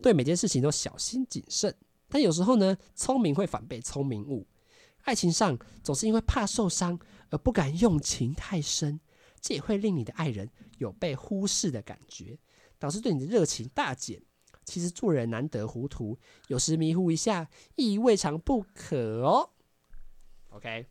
[0.00, 1.72] 对每件事情都小心谨慎。
[2.08, 4.46] 但有时候呢，聪明会反被聪明误。
[5.02, 6.98] 爱情上总是因为怕受伤
[7.30, 9.00] 而不敢用情太深，
[9.40, 12.38] 这也会令你的爱人有被忽视的感觉，
[12.78, 14.22] 导致对你的热情大减。
[14.64, 19.50] 其实做人难得糊涂，有时迷糊一下，意未尝不可哦。
[20.50, 20.86] OK，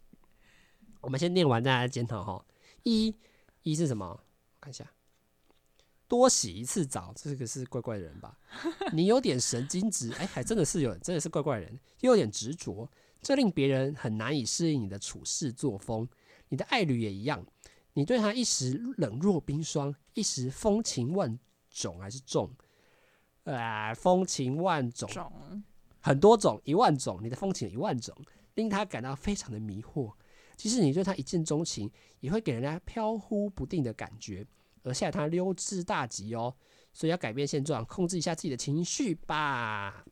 [1.01, 2.45] 我们先念完再来检讨哈。
[2.83, 3.15] 一
[3.61, 4.05] 一是什么？
[4.07, 4.21] 我
[4.59, 4.91] 看一下，
[6.09, 8.37] 多洗一次澡，这个是怪怪的人吧？
[8.91, 12.89] 你有点神经质，哎，还真的是有，真的是怪怪人，又有点执着，
[13.21, 16.07] 这令别人很难以适应你的处事作风。
[16.49, 17.45] 你的爱侣也一样，
[17.93, 21.37] 你对他一时冷若冰霜，一时风情万
[21.69, 22.49] 种还是重？
[23.43, 25.63] 呃，风情万种，种
[26.01, 28.15] 很多种，一万种，你的风情一万种，
[28.55, 30.13] 令他感到非常的迷惑。
[30.55, 34.45] 即使你对他一见钟情，也会给人家飘忽不定的感觉，
[34.83, 36.55] 而吓他溜之大吉哦。
[36.93, 40.03] 所以要改变现状，控制一下自己的情绪吧。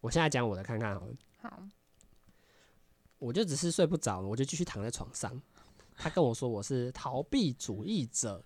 [0.00, 1.14] 我现在讲我的看看好了。
[1.44, 1.62] 好，
[3.18, 5.38] 我就只是睡不着，我就继续躺在床上。
[5.94, 8.42] 他跟我说我是逃避主义者。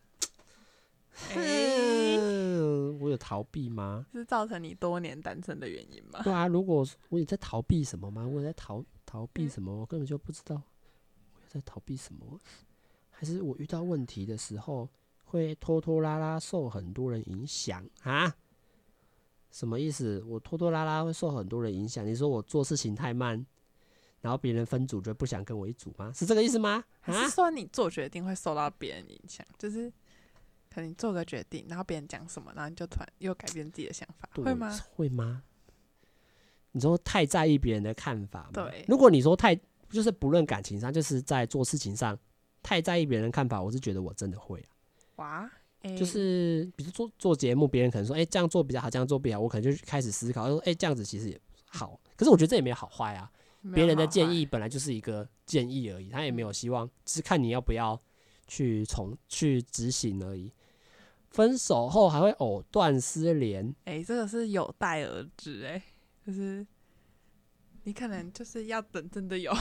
[1.31, 2.19] 欸、
[2.99, 4.05] 我有逃避吗？
[4.13, 6.21] 是造成你多年单身的原因吗？
[6.25, 8.27] 对啊，如果我有在逃避什么吗？
[8.27, 9.73] 我有在逃逃避什么？
[9.73, 12.41] 我根本就不知道我在逃避什么。
[13.11, 14.89] 还是我遇到问题的时候
[15.25, 18.35] 会拖拖拉拉，受很多人影响啊？
[19.51, 20.23] 什么意思？
[20.27, 22.07] 我拖拖拉拉会受很多人影响？
[22.07, 23.45] 你说我做事情太慢，
[24.21, 26.13] 然后别人分组就不想跟我一组吗？
[26.15, 26.85] 是这个意思吗？
[27.01, 29.47] 还是说你做决定会受到别人影响？
[29.59, 29.93] 就是。
[30.71, 34.79] 可能你做个决定，然后别人讲什么，然后你就突然又改变自己的想法，会吗？
[34.95, 35.43] 会吗？
[36.73, 38.51] 你说太在意别人的看法吗？
[38.53, 38.85] 对。
[38.87, 39.59] 如果你说太，
[39.89, 42.17] 就是不论感情上，就是在做事情上
[42.63, 44.69] 太在意别人的看法，我是觉得我真的会啊。
[45.17, 45.51] 哇，欸、
[45.97, 51.99] 就是比如做做节目，别人可能说，哎、欸，这样做比较好，这样做比较好，我可能就开始思考，说，哎、欸，这样子其实也好。
[52.17, 53.31] 可是我觉得这也没有好坏啊。
[53.75, 58.01] 别人的建议本来就是一个建议而已，他也没有希望，只是看你要不要
[58.47, 60.53] 去从去执行而已。
[61.31, 65.83] 分手后还会藕断丝连，哎、欸，这个是有待而知，哎，
[66.27, 66.67] 就是
[67.85, 69.53] 你可能就是要等真的有，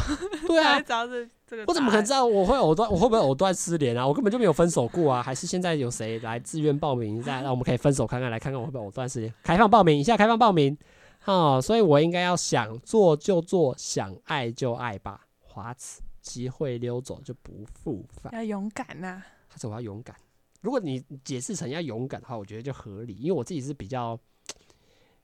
[0.47, 4.05] 对啊， 知道这这个，我怎么可能知道我会藕断，我会不会藕断丝连啊？
[4.05, 7.17] 我根本就没有分手过啊，还是现在有谁来自愿报名？
[7.17, 9.33] 一下，让我们可以分手看看，来看看我会不会藕断丝连？
[9.43, 10.77] 开放报名，一下开放报名，
[11.25, 20.15] 哦，所以我应该要想做就做，想爱就爱吧，华子机会溜走就不复返，要勇敢呐、啊，他说我要勇敢。
[20.61, 24.19] 如果你解释成要勇敢的话，我觉得就合理，因为我自己是比较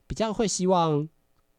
[0.08, 1.06] 比较会希望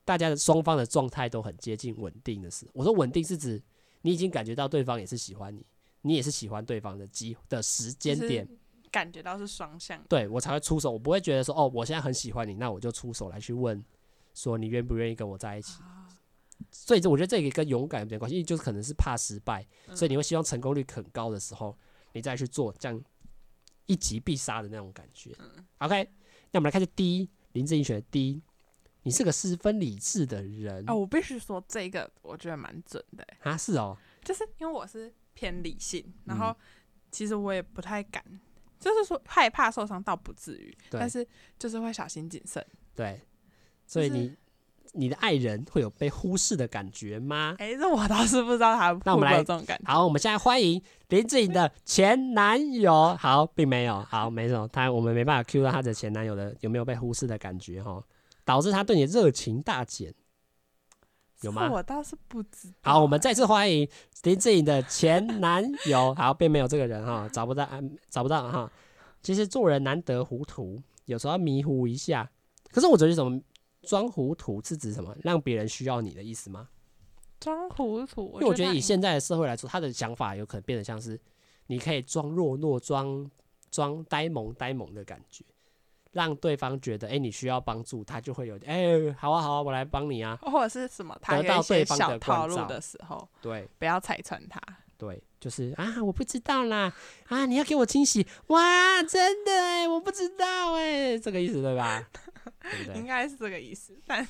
[0.05, 2.73] 大家的双方的状态都很接近稳定的时候。
[2.75, 3.63] 我说稳定是指
[4.03, 5.65] 你已经感觉到对方也是喜欢你，
[6.03, 8.49] 你也是喜欢对方的机的时间点，
[8.91, 10.91] 感觉到是双向，对我才会出手。
[10.91, 13.83] 我不会觉得说哦，我现在很喜欢你，那我就出手来去问
[14.35, 15.81] 说你愿不愿意跟我在一起。
[16.71, 21.77] 所以这我觉得这个跟勇敢有点关系，因为就是可能是怕失败，所以你会希望成功率很高的时候，
[22.13, 23.03] 你再去做这样。
[23.87, 25.31] 一击必杀的那种感觉。
[25.39, 26.09] 嗯、OK，
[26.53, 28.43] 那我们来看这第一，林志颖选的第一，
[29.05, 30.85] 你是个十分理智的人。
[30.89, 33.25] 哦，我必须说这个我觉得蛮准的。
[33.43, 36.55] 啊，是哦，就是因为我是偏理性，然后
[37.13, 38.41] 其实我也不太敢，嗯、
[38.81, 41.27] 就是说害怕受伤倒不至于，但是
[41.59, 42.67] 就是会小心谨慎。
[42.95, 43.21] 对，
[43.87, 44.29] 所以你。
[44.29, 44.39] 就是
[44.97, 47.57] 你的爱人会有被忽视的感觉吗？
[47.59, 49.93] 哎、欸，这我倒是不知道他会不会有这种感觉。
[49.93, 53.13] 好，我们现在欢迎林志颖的前男友。
[53.17, 54.69] 好，并没有，好，没什么。
[54.69, 58.01] 他我们没办法 Q 到他的前男友的有没有被忽视的感觉哈，
[58.45, 60.15] 导致他对你热情大减，
[61.43, 61.71] 有吗？
[61.71, 62.93] 我倒是不知道。
[62.93, 63.89] 好，我们再次欢迎
[64.23, 66.15] 林志颖的前男友。
[66.15, 67.69] 好， 并没有这个人哈，找不到，
[68.09, 68.71] 找不到哈。
[69.23, 72.31] 其实做人难得糊涂，有时候要迷糊一下。
[72.71, 73.41] 可是我觉得什么？
[73.83, 75.15] 装糊涂是指什么？
[75.23, 76.69] 让别人需要你的意思吗？
[77.39, 81.21] 装糊涂，因为我觉得以现在的社会来说，他的想法有可能变得像是，
[81.67, 83.31] 你可以装弱弱、装
[83.71, 85.45] 装呆萌呆萌的感觉，
[86.15, 94.59] 让对方觉得，哎、欸，你需要帮助，他就会有，哎、欸，好啊好啊，我来帮你啊， 或者是什么，他得到对方的套路的时候，对，不要拆穿他。
[94.97, 96.91] 对，就是啊，我不知道啦，
[97.27, 102.09] 啊，你要给我惊喜，哇，真的哎，我不知道哎，这个意思对吧？
[102.63, 104.25] 对对，应该是这个意思，但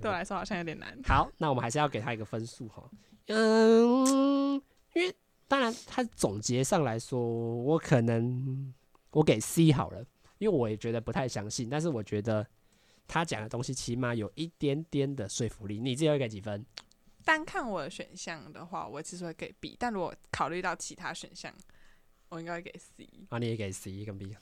[0.00, 0.96] 对我来说好像有点难。
[1.04, 2.88] 好，那我们还是要给他一个分数哈。
[3.26, 4.54] 嗯，
[4.94, 5.14] 因为
[5.48, 8.72] 当然他总结上来说，我可能
[9.10, 10.04] 我给 C 好了，
[10.44, 12.46] 因为我也觉得不太相信，但是我觉得
[13.08, 15.80] 他讲的东西起码有一点点的说服力。
[15.80, 16.62] 你自己会给几分？
[17.24, 21.50] 单看我的选项的话，我其实会给 B，但如果考虑到其他选项，
[22.28, 23.08] 我应该会给 C。
[23.30, 24.36] 啊，你也给 C 跟 B，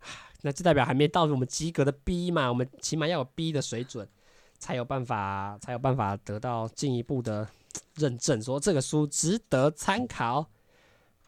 [0.40, 2.48] 那就代表还没到我们及格的 B 嘛？
[2.48, 4.08] 我们起码要有 B 的水准，
[4.58, 7.46] 才有办法，才有办法得到进一步的
[7.96, 10.48] 认证，说这个书值得参考。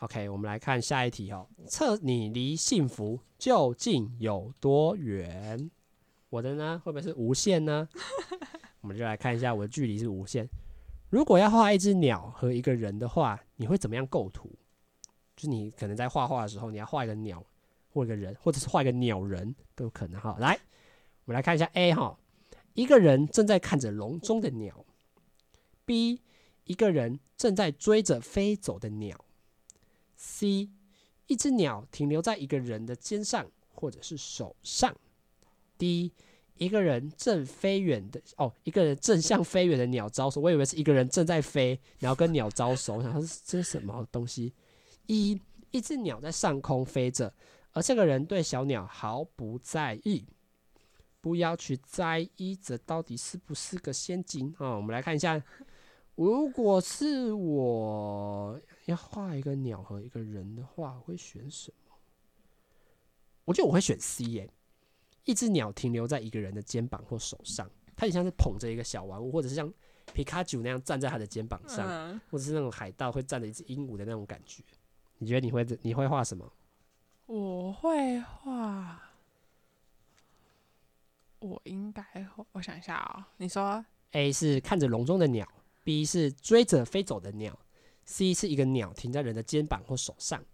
[0.03, 1.47] OK，我们来看下一题哦。
[1.69, 5.71] 测你离幸福究竟有多远？
[6.29, 7.89] 我的呢，会不会是无限呢？
[8.83, 10.49] 我们就来看一下，我的距离是无限。
[11.09, 14.51] 如果要画一只鸟和一个人的话，你会怎么样构图？
[15.37, 17.47] 就是你可能在画画的时候，你要画一个鸟
[17.93, 20.37] 或一个人，或者是画一个鸟人都有可能哈。
[20.41, 20.59] 来，
[21.27, 22.19] 我们来看一下 A 哈，
[22.75, 24.85] 一个人正在看着笼中的鸟
[25.87, 26.19] ；B，
[26.65, 29.22] 一个人正在追着飞走的鸟
[30.23, 30.71] ；C，
[31.27, 34.97] 一只鸟停留在一个人的肩上或者是手上
[35.77, 36.13] ；D。
[36.59, 44.53] 一个人正飞远的哦，一个人正向飞远的鸟招手，我以为是一个人正在飞，然后跟鸟招手，我想说这是什么东西？
[45.07, 45.41] 一
[45.73, 47.35] 一只鸟在上空飞着，
[47.73, 50.25] 而这个人对小鸟毫不在意。
[51.21, 54.77] 不要去在意这到底是不是个陷阱啊？
[54.77, 55.43] 我们来看一下，
[56.15, 61.95] 如果是我要画一个鸟和一个人的话，我会选什么？
[63.45, 64.51] 我觉得我会选 C 耶。
[65.25, 69.73] 一只鸟停留在一个人的肩膀或手上，它很像是捧着一个小玩物，或者是像
[70.13, 74.65] 皮卡丘那样站在他的肩膀上，嗯、或者是那种海盗会站着一只鹦鹉的那种感觉。
[75.19, 76.53] 你觉得你会你会画什么？
[77.27, 79.01] 我会画，
[81.39, 85.49] 我应该会，我想一下啊、喔，你说 A 是看着笼中的鸟
[85.85, 87.57] ，B 是追着飞走的鸟
[88.05, 90.45] ，C 是一个鸟停在人的肩膀或手上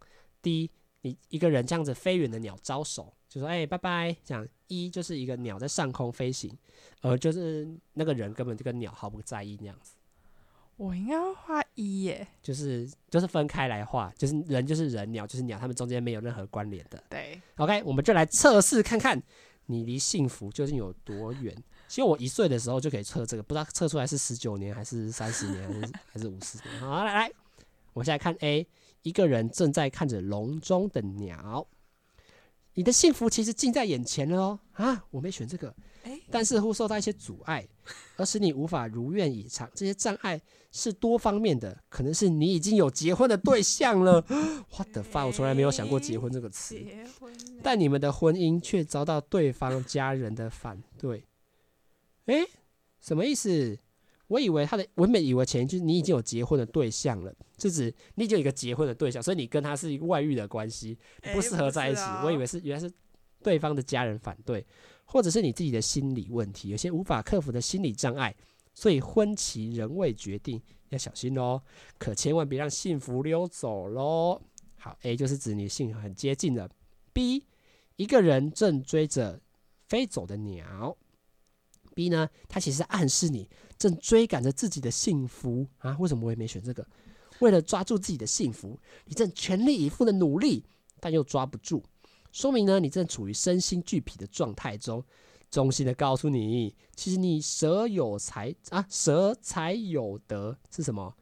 [0.42, 0.70] ，D
[1.02, 3.14] 你一个人这样子飞远的鸟招手。
[3.28, 6.50] 就说哎、欸，拜拜，这样一就是一个鸟在上空飞行，
[7.02, 9.96] 而就是那个人根本就跟鸟毫不在意那样子。
[10.78, 17.04] 我应该要画一耶，就是就是分开来画，就是人就是人，鸟就是鸟，他们中间没有任何关联的。
[17.10, 19.22] 对，OK，我们就来测试看看
[19.66, 21.54] 你离幸福究竟有多远。
[21.88, 26.80] 其实我一岁的时候就可以测这个，不知道测出来是十九年还是三十年还是还是五十年。
[26.80, 27.32] 好，来来，
[27.94, 28.66] 我们现在看 A，
[29.02, 31.66] 一个人正在看着笼中的鸟。
[32.74, 34.60] 你的幸福其实近在眼前了哦！
[34.74, 35.74] 啊，我没选这个，
[36.30, 37.66] 但似乎受到一些阻碍，
[38.16, 39.68] 而使你无法如愿以偿。
[39.74, 44.24] 这些障碍是多方面的，可能是你已经有结婚的对象了。
[44.76, 46.78] What the fuck，我从来没有想过结婚这个词。
[47.64, 51.24] 但你们的婚姻却遭到对方家人的反对。
[52.28, 52.46] 诶，
[53.00, 53.78] 什么意思？
[54.28, 60.98] 我以为他的，我原本以为前一句你已经有结婚的对象了，是指你已经有一个结婚的对象，所以你跟他是一个外遇的关系，
[61.32, 62.02] 不适合在一起。
[62.22, 62.92] 我以为是原来是
[63.42, 64.66] 对方的家人反对，
[65.06, 68.36] 或者是你自己的心理问题，有些无法克服的心理障碍，
[68.74, 70.60] 所以婚期仍未决定，
[70.90, 71.62] 要小心哦，
[71.96, 74.42] 可千万别让幸福溜走喽。
[74.76, 76.68] 好，A 就是指你幸福很接近了。
[77.14, 77.46] B
[77.96, 79.40] 一个人正追着
[79.88, 80.94] 飞走的鸟。
[81.98, 83.50] B 呢，它其实暗示你。
[83.76, 85.96] 正追赶着自己的幸福啊？
[85.98, 86.86] 为什么我也没选这个？
[87.40, 90.64] 为了抓住自己的幸福，你正全力以赴的努力，
[91.00, 91.82] 但又抓不住，
[92.30, 95.04] 说明呢，你正处于身心俱疲的状态中。
[95.50, 101.12] 衷心的告诉你，其实你舍有才啊，舍才有得是什么？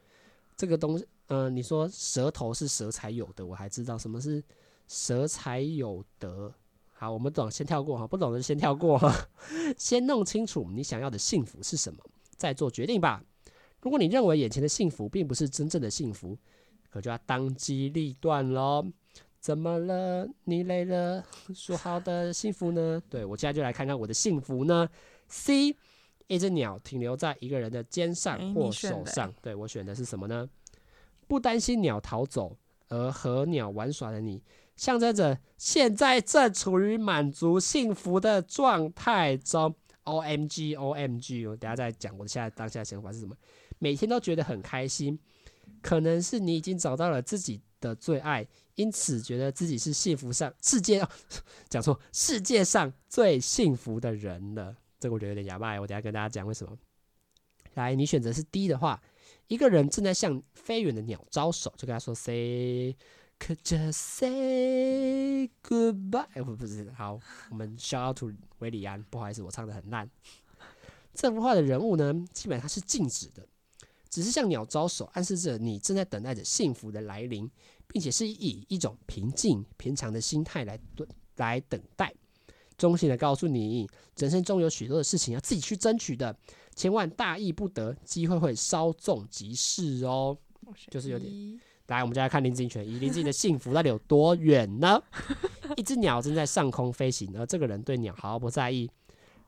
[0.57, 4.45] 这个东西，嗯、你说舌头是舍才有得，我还知道什么是
[4.89, 6.55] 舍才有得。
[6.99, 9.15] 好，我们懂，先跳过哈，不懂的先跳过哈，
[9.77, 12.03] 先弄清楚你想要的幸福是什么。
[12.37, 13.23] 再做决定吧。
[13.83, 16.37] 如果你认为眼前的幸福并不是真正的幸福，
[16.91, 18.87] 可就要当机立断喽。
[19.39, 20.27] 怎么了？
[20.45, 21.23] 你累了？
[21.55, 23.03] 说好的幸福呢？
[23.11, 24.89] 对，我现在就来看看我的幸福呢。
[25.29, 25.77] C，
[26.27, 29.33] 一只鸟停留在一个人的肩上或手上。
[29.43, 30.49] 对，我选的是什么呢？
[31.29, 32.57] 不担心鸟逃走
[32.89, 34.43] 而和鸟玩耍的你，
[34.77, 39.75] 象征着现在正处于满足幸福的状态中。
[40.05, 43.35] O M G O M G，我等下再讲我的现在当下的想法是什么。
[43.81, 45.19] 每天都觉得很开心，
[45.83, 48.47] 可能是你已经找到了自己的最爱，
[48.77, 51.05] 因此觉得自己是幸福上世界
[51.69, 54.77] 讲错世界上最幸福的人了。
[55.01, 56.79] 这个我觉得有点哑巴，我等下跟大家讲为什么。
[57.75, 59.03] 来，你选择是 D 的话，
[59.49, 62.95] 一个人正在向飞远的鸟招手，就跟他说 “say”。
[63.39, 66.43] Could just say goodbye？
[66.43, 67.21] 不不是，好，
[67.51, 70.11] 我们 shout out to 维里安，不好意思，我唱的很烂。
[71.15, 73.47] 这幅画的人物呢，基本上是静止的，
[74.11, 77.49] 只是向鸟招手，暗示着你正在等待着幸福的来临，
[77.87, 81.07] 并且是以一种平静、平常的心态来等
[81.37, 82.13] 来等待。
[82.77, 86.37] 衷心的告诉你，人生中有许多的事情要自己去争取的，
[86.75, 90.37] 千万大意不得，机会会稍纵即逝哦。
[90.91, 91.61] 就是有点。
[91.89, 95.03] 来，我们就来看林志颖选一， 林志颖的幸福到底有多远呢？
[95.77, 98.91] 一只鸟正在上空飞行，而这个人对鸟毫不在意。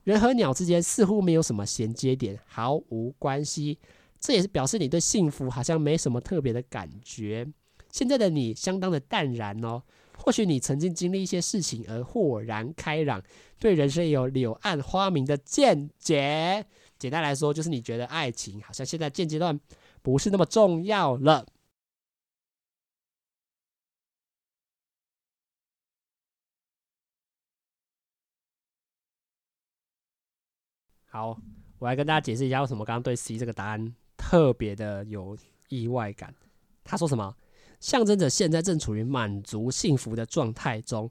[0.05, 3.79] 人和鸟之间似乎没有什么衔接点，毫无关系。
[4.21, 7.47] 这也是表示你对幸福好像没什么特别的感觉。
[7.91, 9.83] 现在的你相当的淡然哦。
[10.17, 13.23] 或许你曾经经历一些事情而豁然开朗，
[13.61, 16.67] 对人生有柳暗花明的见解。
[16.99, 19.59] 简单来说，就是你觉得爱情好像现在现阶段
[20.03, 21.47] 不是那么重要了。
[31.11, 31.41] 好，
[31.79, 35.37] 我来跟大家解释一下为什么刚刚对 C 这个答案特别的有
[35.71, 36.35] 意外感。
[36.85, 37.35] 他说什么？
[37.81, 41.11] 象征着现在正处于满足幸福的状态中。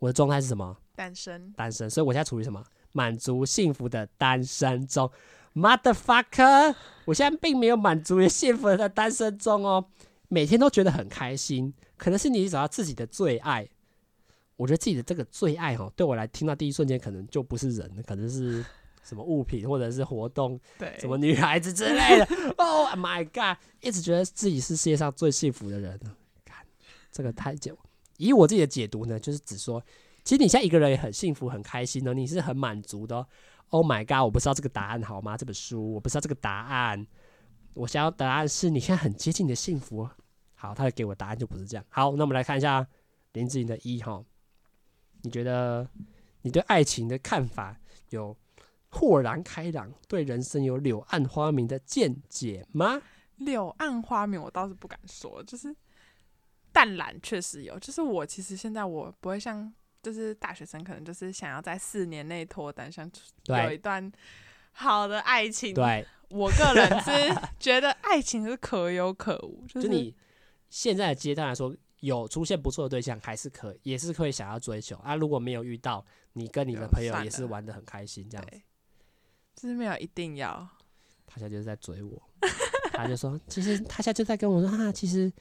[0.00, 0.76] 我的状态是什么？
[0.96, 1.52] 单身。
[1.52, 1.88] 单身。
[1.88, 2.64] 所以我现在处于什么？
[2.90, 5.08] 满足幸福的单身中。
[5.54, 6.74] Motherfucker！
[7.04, 9.84] 我现在并没有满足于幸福的单身中哦，
[10.26, 11.72] 每天都觉得很开心。
[11.96, 13.68] 可能是你找到自己的最爱。
[14.56, 18.64] 我觉得自己的这个最爱哈，对我来听到第一瞬间可能就不是人，可能是。
[19.08, 22.28] 什么物品或者是活动，对，什么女孩子之类的。
[22.58, 23.56] Oh my god！
[23.80, 25.98] 一直觉得自己是世界上最幸福的人。
[26.44, 26.66] 看
[27.10, 27.74] 这个太久，
[28.18, 29.82] 以我自己的解读呢，就是只说，
[30.24, 33.26] 其实你现在一个人也很幸福、很开心的，你是很满足的。
[33.70, 34.24] Oh my god！
[34.24, 35.38] 我不知道这个答案好吗？
[35.38, 37.06] 这本书我不知道这个答案。
[37.72, 40.06] 我想要答案是你现在很接近你的幸福。
[40.54, 41.84] 好，他给我答案就不是这样。
[41.88, 42.86] 好，那我们来看一下
[43.32, 44.22] 林志颖的一号。
[45.22, 45.88] 你觉得
[46.42, 47.80] 你对爱情的看法
[48.10, 48.36] 有？
[48.90, 53.00] 豁然开朗，对人生有柳暗花明的见解吗？
[53.36, 55.74] 柳暗花明，我倒是不敢说，就是
[56.72, 57.78] 淡然确实有。
[57.78, 59.72] 就是我其实现在我不会像，
[60.02, 63.08] 就是大学生，可能就是想要在四年内脱单，想
[63.44, 64.10] 有一段
[64.72, 65.74] 好的爱情。
[65.74, 67.10] 对，我个人是
[67.60, 69.64] 觉得爱情是可有可无。
[69.68, 70.16] 就是就你
[70.68, 75.14] 现在的阶段来说，有出现不错的对象，还是可也是可以想要追求啊。
[75.14, 78.60] 如果没有遇到，你跟你的朋友也是玩的很开心，这样子。
[79.60, 80.68] 是没有一定要，
[81.26, 82.22] 他现在就是在追我，
[82.92, 85.32] 他就说，其实他现在就在跟我说，哈、啊，其实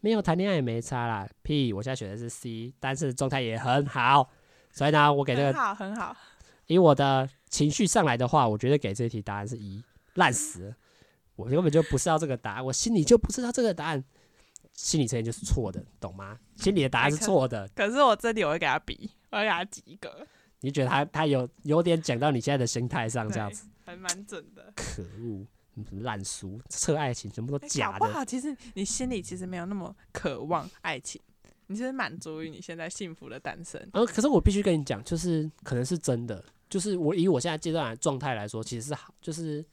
[0.00, 1.28] 没有谈恋爱也没差啦。
[1.42, 4.30] P，我现在选的是 C，但是状态也很好，
[4.70, 6.16] 所以呢，我给这个很好很好。
[6.68, 9.82] 以我的情绪上来的话，我觉得给这题答案是一，
[10.14, 10.74] 烂死了，
[11.34, 14.04] 我根本就不知道这个答案，我心里就不知道这个答案，
[14.74, 16.38] 心理测验就是错的，懂吗？
[16.56, 20.26] 心里的答案是错的，可是我这里我会给他比，我要给他及格。
[20.66, 24.72] 你觉得他他有有点讲到你现在的心态上这样子，还蛮准的。
[24.74, 25.46] 可恶，
[26.00, 27.98] 烂俗，测爱情全部都假的。
[28.00, 31.22] 不好其实你心里其实没有那么渴望爱情，
[31.68, 33.80] 你是满足于你现在幸福的单身。
[33.92, 39.64] 嗯、呃，可是我必须跟你讲，就是可能是真的，就是我以我现在阶段的状态来说，其实是好，就是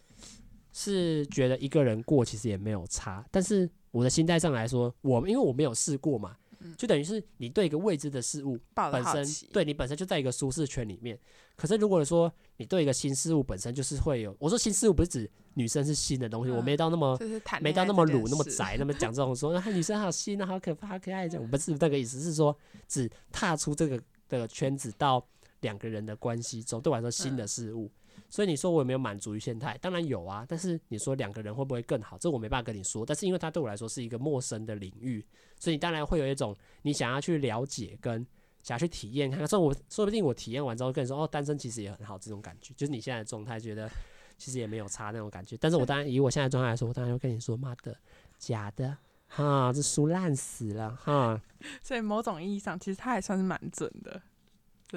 [0.74, 3.26] 是觉得一个人过其实也没有差。
[3.32, 6.38] 但是我的心态上来说，我因为我没有试过嘛。
[6.78, 11.18] 就等于是你对一个未知的事物本身，对你本身就在一个舒适圈里面。
[11.55, 17.18] 可是如果说你对一个新事物本身就是会有，我说新事物不是指女生是新的东西，我没到那么
[17.61, 22.57] 没到那么鲁那么宅 那么讲这种说，那女生好新啊，好可怕，好可爱这样，不是那个意思，是说
[22.88, 25.24] 只踏出这个的圈子到
[25.61, 27.91] 两个人的关系中，对我来说新的事物。
[28.30, 29.78] 所以你说我有没有满足于现态？
[29.80, 32.18] 当然有啊，但是你说两个人会不会更好？
[32.18, 33.05] 这我没办法跟你说。
[33.05, 35.26] 但是因为他对我来说是一个陌生的领域，
[35.59, 38.26] 所以你当然会有一种你想要去了解跟
[38.61, 39.47] 想要去体验看看。
[39.47, 43.89] 所以我说不定我体验完之后跟你说，哦，单身其实也很好，这种感觉就是你现在的状态，觉得
[44.38, 45.55] 其实也没有差那种感觉。
[45.57, 47.95] 但是我当然以我现在状态来说，我当然会跟你说，妈的，
[48.39, 48.97] 假的，
[49.28, 51.39] 哈，这书烂死了，哈。
[51.84, 54.22] 所以某种意义上，其实他还算是蛮准的。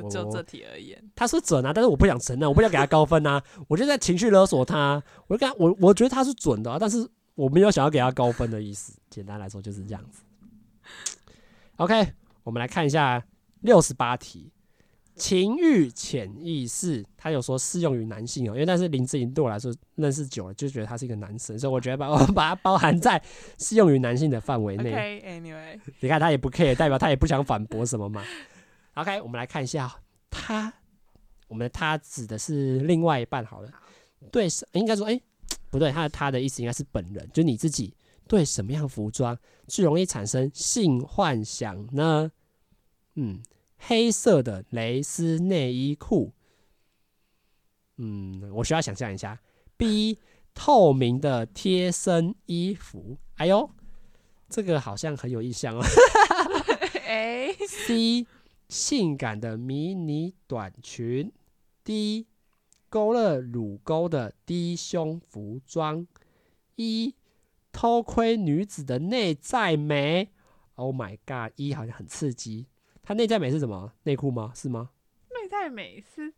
[0.02, 8.94] 就就这题而言，他是准啊，但是我不想承认，我不想给他高分啊，我就在情绪勒索他，我就跟他，我我觉得他是准的啊，但是我没有想要给他高分的意思。
[9.08, 10.22] 简单来说就是这样子。
[11.76, 13.24] OK，我们来看一下
[13.60, 14.50] 六十八题，
[15.14, 23.22] 情欲潜意识，他有说适用于男性哦，因为但是林志颖对我来说认识久了，就觉得他是一个男生，所以我觉得把我 把它包含在
[23.58, 24.92] 适用于男性的范围内。
[24.92, 28.22] OK，Anyway，你看他也不 care，代表他也不想反驳什么嘛。
[28.96, 29.94] OK，我们来看一下
[30.30, 30.72] 他，
[31.48, 33.70] 我们的他指的是另外一半好了。
[34.32, 35.22] 对，应该说，哎、欸，
[35.70, 37.94] 不对，他的他的意思应该是本人，就你自己
[38.26, 39.38] 对什么样服装
[39.68, 42.32] 最容易产生性幻想呢？
[43.16, 43.42] 嗯，
[43.76, 46.32] 黑色的蕾丝内衣裤。
[47.98, 49.38] 嗯，我需要想象一下。
[49.76, 50.18] B
[50.54, 53.18] 透明的贴身衣服。
[53.34, 53.70] 哎呦，
[54.48, 55.84] 这个好像很有印象哦。
[57.06, 57.54] 哎。
[57.68, 58.26] C
[58.68, 61.32] 性感的迷你短裙。
[61.84, 62.26] D
[62.88, 66.06] 勾勒乳沟的低胸服装。
[66.76, 67.14] E
[67.72, 70.30] 偷窥女子的内在美。
[70.74, 72.66] Oh my god！E 好像很刺激。
[73.02, 73.92] 它内在美是什么？
[74.02, 74.52] 内裤吗？
[74.54, 74.90] 是吗？
[75.30, 76.34] 内在美是。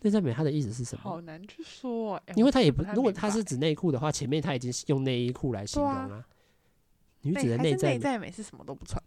[0.00, 1.02] 内在美，它的意思是什么？
[1.02, 6.26] 好难去说，欸，因为它也不，不如果它是指内裤的话，前面它已经用内衣裤来形容了，啊。
[7.22, 9.02] 女子的内在内在美是什么都不穿，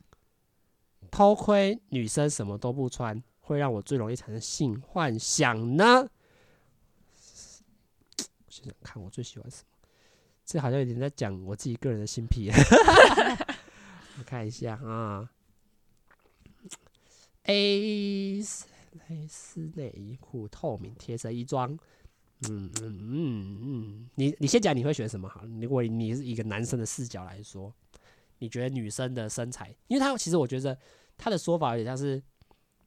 [1.11, 6.09] 偷窥女生什么都不穿，会让我最容易产生性幻想呢？
[8.47, 9.63] 想想看，我最喜欢什么？
[10.45, 12.49] 这好像有点在讲我自己个人的性癖。
[14.17, 15.29] 我看一下啊
[17.43, 18.43] ，A。
[19.07, 21.71] 蕾丝内衣裤，透明贴身衣装。
[22.49, 25.45] 嗯嗯嗯嗯，你你先讲你会选什么好？
[25.61, 27.71] 如果你是一个男生的视角来说，
[28.39, 30.75] 你觉得女生的身材，因为她其实我觉得
[31.19, 32.19] 他的说法有点像是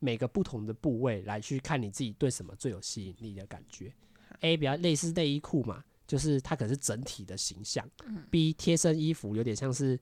[0.01, 3.95] 每个不同的部位来去看你自己对什么最有吸引力的感觉。
[4.41, 7.89] A 比较类似内衣裤嘛，就是它可能是整体的形象。
[8.31, 9.97] B 贴身衣服有点像是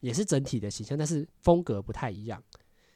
[0.00, 2.42] 也是整体的形象，但是风格不太一样。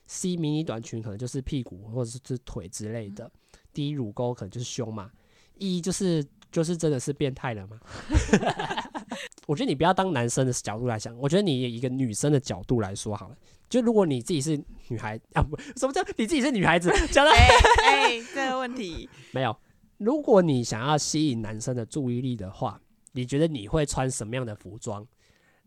[0.06, 3.30] C 迷你短裙可能就是屁股或者是腿之类的
[3.72, 5.12] ，D 乳沟可能就是胸嘛
[5.58, 7.78] ，E 就是就是真的是变态了嘛？
[9.46, 13.36] 我觉得你不要当男生的角度来想，我觉得你以一个女生的角度来说好了。
[13.68, 14.56] 就如果你自己是
[14.88, 16.90] 女孩啊，不，什么叫你自己是女孩子？
[17.10, 17.32] 讲到
[17.84, 19.56] 哎，这个问题没有。
[19.98, 22.80] 如果你想要吸引男生的注意力的话，
[23.12, 25.06] 你觉得你会穿什么样的服装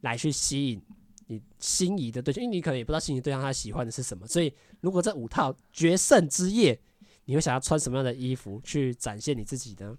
[0.01, 0.81] 来去吸引？
[1.27, 6.79] 你心仪的对象，因为你可能也不知道心仪对象他喜欢的是什么，所以如果这五套决胜之夜，
[7.25, 9.95] 你会想要穿什么样的衣服去展现你自己呢？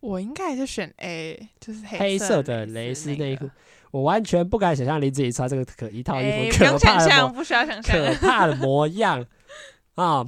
[0.00, 3.48] 我应该还是选 A，就是黑色，的蕾丝内衣裤。
[3.90, 9.26] 我完全不敢想象林子怡穿这个可一套衣服，欸、可怕的不需要想象，可怕的 模样
[9.96, 10.24] 啊！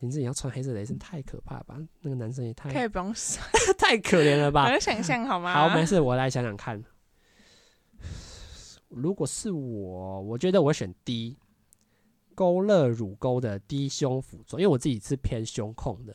[0.00, 1.76] 林子怡要穿黑色蕾丝太可怕吧？
[2.02, 3.14] 那个男生也太可以不用
[3.78, 4.68] 太可怜了吧？
[4.72, 5.54] 我想象好吗？
[5.54, 6.84] 好，没事，我来想想看。
[8.88, 11.36] 如果是我，我觉得我会选 D，
[12.34, 16.14] 勾勒乳沟的低胸服装，因为我自己是偏胸控的，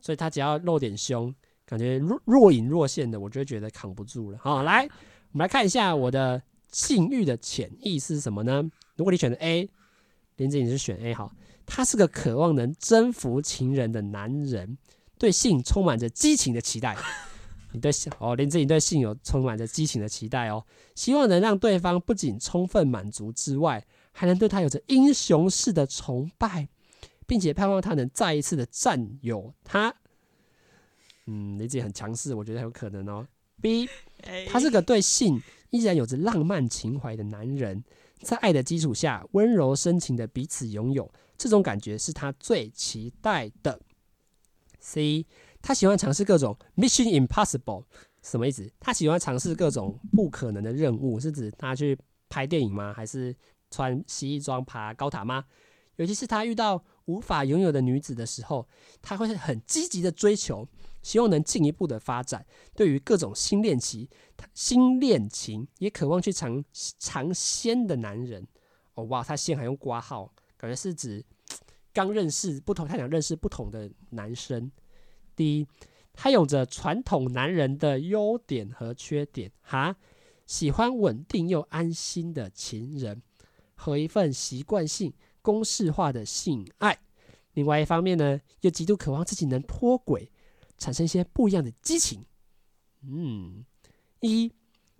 [0.00, 1.32] 所以他只要露点胸，
[1.66, 4.38] 感觉若若隐若现的，我就觉得扛不住了。
[4.38, 4.84] 好，来，
[5.32, 6.40] 我们来看一下我的
[6.70, 8.62] 性欲的潜意是什么呢？
[8.94, 9.68] 如果你选的 A，
[10.36, 11.32] 林子颖是选 A，好，
[11.66, 14.78] 他是个渴望能征服情人的男人，
[15.18, 16.96] 对性充满着激情的期待。
[17.72, 20.64] 你对性哦，林志颖对性有充满着激情的期待哦，
[20.94, 26.68] 希望能让对方不仅充分满足之外，还能对他有着英雄式的崇拜，
[27.26, 29.92] 并且盼望他能再一次的占有他。
[31.26, 33.26] 嗯，你自己很强势，我觉得很有可能哦。
[33.60, 33.88] B，
[34.48, 37.82] 他是个对性依然有着浪漫情怀的男人，
[38.20, 43.80] 在爱的基础下温柔深情的彼此拥有，这种感觉是他最期待的。
[44.80, 45.26] C。
[45.62, 47.82] 他喜欢尝试各种 Mission Impossible，
[48.22, 48.70] 什么意思？
[48.78, 51.98] 他喜欢尝试各种不可能的任务，是指他去
[52.28, 52.92] 拍电影吗？
[52.92, 53.34] 还是
[53.68, 55.44] 穿西装爬高塔吗？
[55.96, 58.68] 尤其是他遇到无法拥有的女子的时候，
[59.02, 60.68] 他会很积极的追求，
[61.02, 62.46] 希望能进一步的发展。
[62.74, 64.08] 对于各种新恋情，
[64.54, 66.62] 新恋情也渴望去尝
[66.98, 68.46] 尝鲜的男人。
[68.94, 71.24] 哦哇，他鲜还用挂号，感觉是指
[71.92, 74.70] 刚认识不同，他想认识不同的男生。
[75.34, 75.66] 第一，
[76.12, 79.96] 他有着传统男人的优点和缺点，哈，
[80.46, 83.22] 喜欢稳定又安心的情人
[83.74, 85.12] 和一份习惯性
[85.46, 86.98] 公式化的性爱。
[87.54, 90.28] 另外一方面呢，又极度渴望自己能脱轨，
[90.76, 92.24] 产生一些不一样的激情。
[93.04, 93.64] 嗯，
[94.18, 94.52] 一，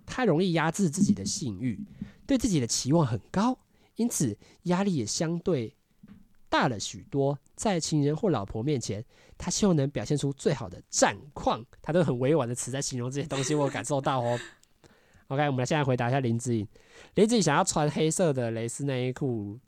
[0.06, 1.84] 他容易压制自己的性欲，
[2.28, 3.58] 对自己的期望很高，
[3.96, 5.74] 因此压力也相对
[6.48, 7.36] 大了许多。
[7.56, 9.04] 在情人或老婆面前，
[9.36, 14.38] 他希望能表现出最好的战况，他都很委婉的词在形容这些东西，我感受到哦。
[15.28, 16.64] OK，我们来现在回答一下林子颖。
[17.16, 19.58] 林子颖想要穿黑色的蕾丝内衣裤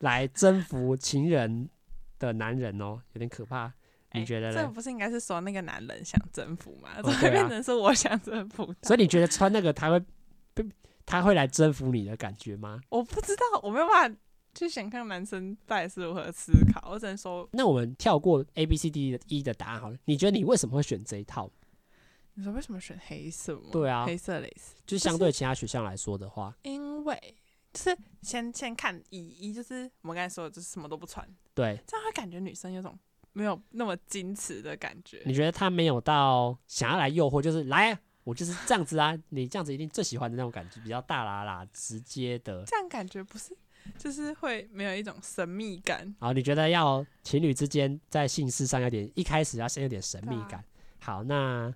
[0.00, 1.68] 来征服情人
[2.18, 3.72] 的男人哦，有点可怕，
[4.12, 4.62] 你觉得呢？
[4.62, 6.90] 这不是应该是说那个男人想征服吗？
[7.02, 8.74] 怎么会变成是我想征服？
[8.82, 10.02] 所以你觉得穿那个他会
[11.04, 12.80] 他会来征服你的感觉吗？
[12.88, 14.18] 我不知道，我没有办法。
[14.58, 16.88] 去想看男生到底是如何思考。
[16.90, 19.98] 我只能说，那我们跳过 A B C D 的 E 的答案好了。
[20.06, 21.50] 你觉得你为什么会选这一套？
[22.32, 23.68] 你说为什么选黑色吗？
[23.70, 27.36] 对啊，黑色蕾丝，就相对其他学校来说的话，因为
[27.76, 32.98] 就是先先看以一，就是我们刚才说的，就是什么都不穿，对，这样会感觉女生有种
[33.32, 35.22] 没有那么矜持的感觉。
[35.26, 37.98] 你觉得他没有到想要来诱惑，就是来。
[38.24, 42.64] 我就是这样子啊，你这样子一定最喜欢的那种感觉，比较大啦啦，直接的。
[42.64, 43.56] 这样感觉不是，
[43.96, 46.12] 就是会没有一种神秘感。
[46.18, 50.58] 好，你觉得要情侣之间在性事上有点，一开始要先有点神秘感。
[50.58, 50.64] 啊、
[50.98, 51.72] 好，那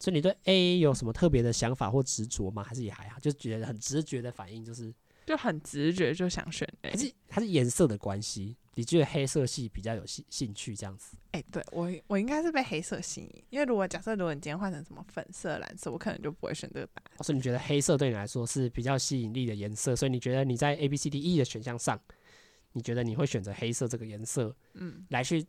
[0.00, 2.64] 所以你对 A 有什么特别的想法或执着吗？
[2.64, 4.92] 还是也还好，就觉得很直觉的反应，就是
[5.26, 8.56] 就很直觉就想选 A，还是还是颜色的关系？
[8.76, 11.16] 你觉得黑色系比较有兴兴趣这样子？
[11.30, 17.22] 哎、欸，对我我应该是被黑色吸引，因为如果假设如果你今天换成什么粉色、蓝色，我可能就不会选这个答案。
[17.22, 21.96] 所以你觉得黑色对你来说是比较吸引力的颜色，所以你觉得你在 A B C D E 的选项上，
[22.72, 25.46] 你觉得你会选择黑色这个颜色，嗯，来去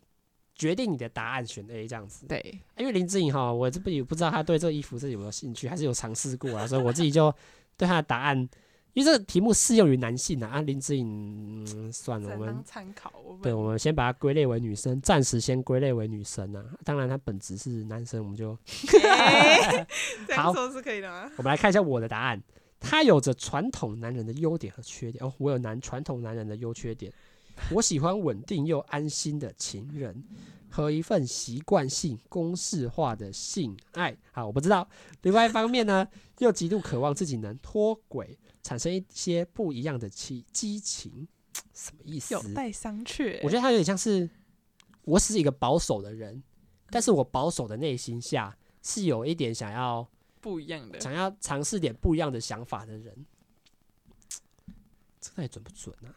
[0.53, 2.27] 决定你的答案选 A 这样子。
[2.27, 7.33] 对，因为林志颖哈，我这不也不知道他对这个衣服是有没有兴趣，还是有尝试过啊，所以我自己就
[7.75, 8.47] 对他的答案。
[8.95, 13.11] 因为这个题目适用于男性啊，啊林志颖、嗯、算了，我们参考。
[13.43, 16.63] 对，我们先把它归类为女生，暂时先归类为女生啊。
[16.85, 18.57] 当然，他本质是男生，我们就、
[19.03, 19.85] 欸、
[20.33, 21.29] 好是可以的吗？
[21.35, 22.41] 我们来看一下我的答案。
[22.79, 25.33] 他有着传统男人的优点和缺点哦。
[25.39, 27.11] 我有男传统男人的优缺点。
[27.71, 30.23] 我喜欢稳定又安心的情人
[30.69, 34.15] 和一份习惯性公式化的性爱。
[34.31, 34.87] 好，我不知道。
[35.23, 38.37] 另外一方面呢，又极度渴望自己能脱轨。
[38.65, 41.27] 产生一些不一样的激激情，
[41.71, 42.33] 什么意思？
[42.33, 43.39] 有待商榷。
[43.43, 44.27] 我觉得他有点像是，
[45.03, 46.41] 我是一个保守的人，
[46.89, 50.09] 但是我保守的内心下是有一点想要
[50.41, 53.25] 不一样的，想要尝试点不一样的想法的人。
[55.21, 56.09] 这到底准不准啊？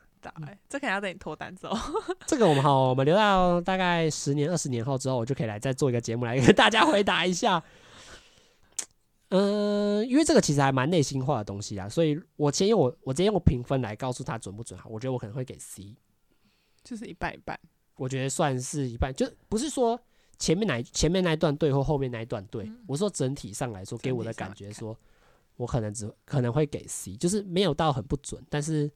[0.46, 1.76] 对，这可能要等你脱单之后。
[2.26, 7.62] 这个我们好，我们留到大概十年、二十年后之后，我就可以来再做一个节目来跟大家回答一下。
[9.30, 14.86] 嗯，因为这个其实还蛮内心化的东西啊，所以我先用我我直接用评分来告诉他准不准哈。
[14.88, 15.94] 我觉得我可能会给 C，
[16.82, 17.58] 就是一半一半。
[17.96, 20.00] 我觉得算是一半，就不是说
[20.38, 24.98] 前面哪前面那一段对或后面那一段对，嗯、我说整体上来说给我的感觉说，
[25.56, 28.90] 我可能只可能会给 C，就是没有到很不准，但是。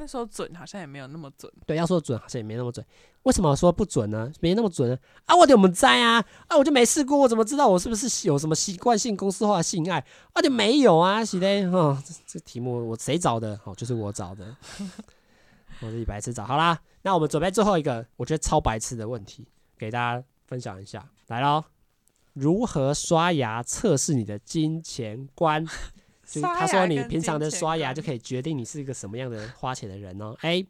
[0.00, 2.84] 那时候准好像也没有那么准，对，要说准好像也没那么准。
[3.24, 4.30] 为什么说不准呢？
[4.40, 4.96] 没那么准呢？
[5.26, 6.24] 啊，我就没在啊？
[6.46, 9.98] 啊，我就没试过，我怎么知道我是不是有什么习惯性公式化性爱？
[10.32, 13.58] 啊，就没有啊，是的，哈，这题目我谁找的？
[13.64, 14.56] 哦，就是我找的，
[15.82, 16.46] 我自己白痴找。
[16.46, 21.10] 好啦，那我们准备最后一个，我觉得超白痴的问题，给大家分享一下。
[21.26, 21.64] 来喽，
[22.34, 25.66] 如何刷牙测试你的金钱观？
[26.30, 30.36] 就他说，你平常的刷牙就可以决定你是一个什么样的花钱的人哦。
[30.42, 30.66] A，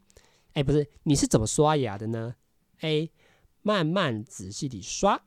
[0.53, 2.33] 哎，不是，你是怎么刷牙的呢
[2.79, 3.11] ？A，
[3.61, 5.21] 慢慢仔细地刷。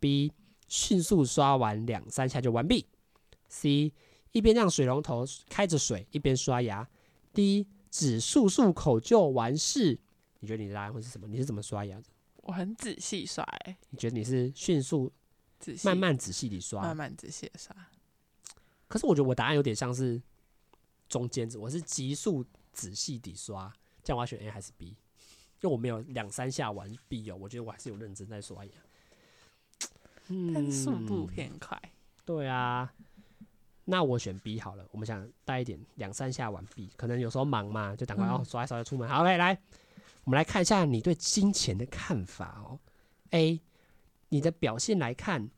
[0.00, 0.32] B，
[0.66, 2.86] 迅速刷完两三下就完毕。
[3.48, 3.92] C，
[4.32, 6.88] 一边让水龙头开着水一边刷牙。
[7.32, 10.00] D，只漱漱口就完事。
[10.40, 11.28] 你觉得你的答案会是什么？
[11.28, 12.04] 你是怎么刷牙的？
[12.38, 13.44] 我很仔细刷。
[13.44, 15.12] 欸，你觉得你是迅速、
[15.60, 16.82] 仔细、慢慢仔细地刷？
[16.82, 17.76] 慢慢仔细地刷。
[18.90, 20.20] 可是我觉得我答案有点像是
[21.08, 23.72] 中间值，我是急速仔细地刷，
[24.02, 24.88] 这样我要选 A 还是 B？
[24.88, 28.72] 因为我没有两三下完毕哦，我觉得我还是有认真在刷牙，
[30.26, 31.80] 但是速度偏快。
[32.24, 32.92] 对啊，
[33.84, 34.84] 那我选 B 好了。
[34.90, 39.08] 我们想带一点两三下完毕，可能有时候忙嘛，就赶快要刷一刷就出门。
[39.08, 39.56] 好，OK，来，
[40.24, 42.80] 我们来看一下你对金钱的看法哦。
[43.30, 43.60] A，
[44.30, 45.48] 你的表现来看，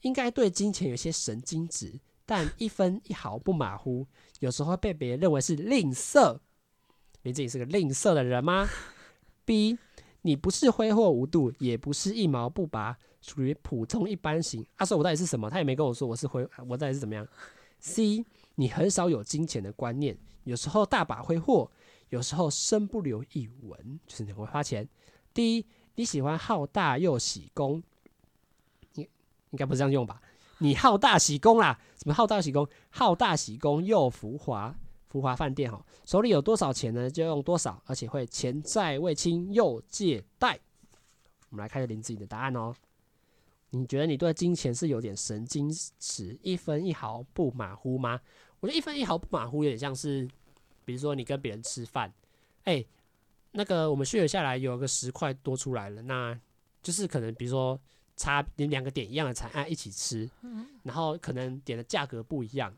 [0.00, 2.00] 应该对金钱有些神经质。
[2.24, 4.06] 但一分一毫不马虎，
[4.40, 6.38] 有时候被别人认为是吝啬。
[7.22, 8.68] 你自己是个吝啬的人吗
[9.44, 9.78] ？B，
[10.22, 14.64] 你不是挥霍无度，也不是一毛不拔，属于普通一般型。
[14.76, 15.48] 他、啊、说我到底是什么？
[15.50, 17.26] 他也没跟我说我是挥，我到底是怎么样
[17.78, 18.24] ？C，
[18.56, 21.70] 你很少有金钱的观念，有时候大把挥霍，
[22.08, 24.88] 有时候身不留一文，就是你会花钱。
[25.32, 27.82] D，你喜欢好大又喜功，
[28.94, 29.08] 你
[29.50, 30.20] 应该不是这样用吧？
[30.62, 31.76] 你好大喜功啦？
[31.96, 32.68] 什么好大喜功？
[32.88, 34.72] 好大喜功又浮华，
[35.08, 40.56] 浮华饭店哈，手里有多少钱呢，就用多少，而且会钱债未清又借贷。
[41.50, 42.72] 我们来看一下林子颖的答案哦。
[43.70, 48.20] 你觉得你对金钱是有点神经质，一分一毫不马虎吗？
[48.60, 50.28] 我觉得一分一毫不马虎有点像是，
[50.84, 52.14] 比如说你跟别人吃饭，
[52.62, 52.84] 哎、
[53.50, 56.38] 那个我们 share 下来有个十块多出来了，那
[56.84, 57.80] 就是可能比如说。
[58.16, 60.28] 差你两个点一样的菜，按，一起吃，
[60.82, 62.72] 然后可能点的价格不一样，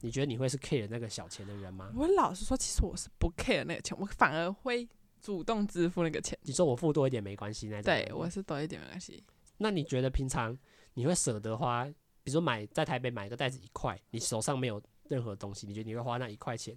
[0.00, 1.92] 你觉得你会是 care 那个小钱的人吗？
[1.94, 4.88] 我老实说，其实我是不 care 那个钱，我反而会
[5.20, 6.38] 主动支付那个钱。
[6.42, 7.84] 你说我付多一点没关系那种？
[7.84, 9.22] 对，我是多一点没关系。
[9.58, 10.56] 那你觉得平常
[10.94, 16.76] 你会舍得花，比如说买在台北买一个袋子一块，你手上没有任何东西，你觉得你会花那一块钱，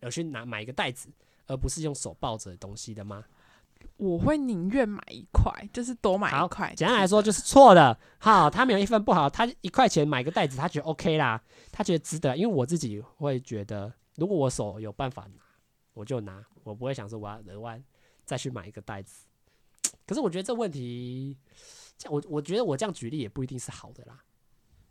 [0.00, 1.08] 而去拿买一个袋子，
[1.46, 3.24] 而不是用手抱着东西的吗？
[3.96, 6.72] 我会宁愿买一块，就是多买一块。
[6.76, 7.98] 简单来说就是错的。
[8.18, 12.36] 好，他没有一分不好，他一块钱买个袋子，他觉得 OK 啦，他觉得值得。
[12.36, 15.42] 因为我自己会觉得，如果我手有办法拿，
[15.92, 17.82] 我就拿，我不会想说我要额外
[18.24, 19.26] 再去买一个袋子。
[20.06, 21.36] 可是我觉得这问题。
[22.08, 24.20] 我我觉得我这样举例也不一定是好的啦，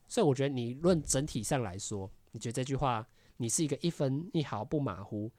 [0.08, 5.30] 所以我觉得你论整体上来说，你觉得这句话，你是一个一分一毫不马虎，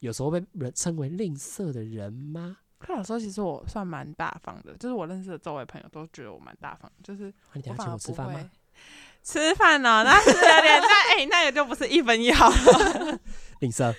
[0.00, 2.58] 有时候被人称为吝啬的人吗？
[2.82, 8.50] 看有时候其实我算蛮大方的，就是我认识的周围朋友都觉得我蛮大方，就是我你请我吃饭吗？
[9.22, 10.02] 吃饭呢？
[10.04, 13.20] 那是有点那哎、欸，那也就不是一分一毫了，
[13.60, 13.94] 吝啬，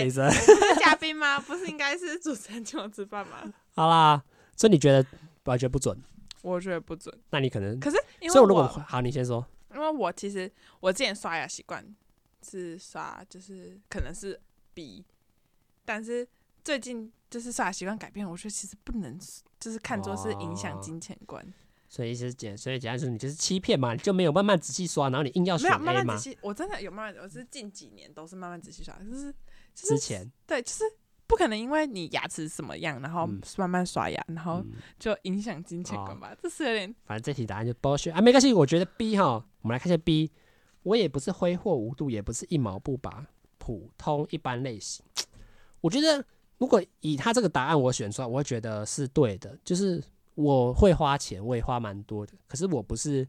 [0.00, 1.38] 吝啬，是嘉宾吗？
[1.38, 3.52] 不是应该是主持人请我吃饭吗？
[3.76, 4.20] 好啦，
[4.56, 5.06] 所以你觉得
[5.44, 5.96] 我觉得不准？
[6.42, 7.96] 我觉得不准，那你可能可是
[8.28, 9.46] 所以我如果好，你先说。
[9.74, 10.50] 因为我其实
[10.80, 11.84] 我之前刷牙习惯
[12.42, 14.40] 是刷，就是可能是
[14.72, 15.04] B，
[15.84, 16.26] 但是
[16.66, 19.16] 最近就是刷牙习惯改变，我觉得其实不能
[19.60, 21.40] 就是看作是影响金钱观。
[21.44, 21.52] 哦、
[21.88, 29.32] 所以意思是简，所以简单说，你就是欺骗嘛，你就没有慢慢仔细刷，然后你硬要选 A 慢慢仔细，我真的有慢慢，我是近几年都是慢慢仔细刷，就是、
[29.72, 30.82] 就是、之前对，就是。
[31.28, 34.64] 不可能，因为你牙齿什么样，然后慢慢刷牙，嗯、然后
[34.98, 36.32] 就影响金钱观吧？
[36.40, 36.94] 这是有点……
[37.04, 38.52] 反正这题答案就剥削啊，没关系。
[38.52, 40.32] 我觉得 B 哈，我们来看一下 B。
[40.84, 43.26] 我也不是挥霍无度，也不是一毛不拔，
[43.58, 45.04] 普通一般类型。
[45.80, 46.24] 我觉得
[46.58, 49.58] 如果以他这个答案我选出来，我会觉得是对的。
[49.64, 50.02] 就是
[50.34, 53.26] 我会花钱，我也花蛮多的，可是我不是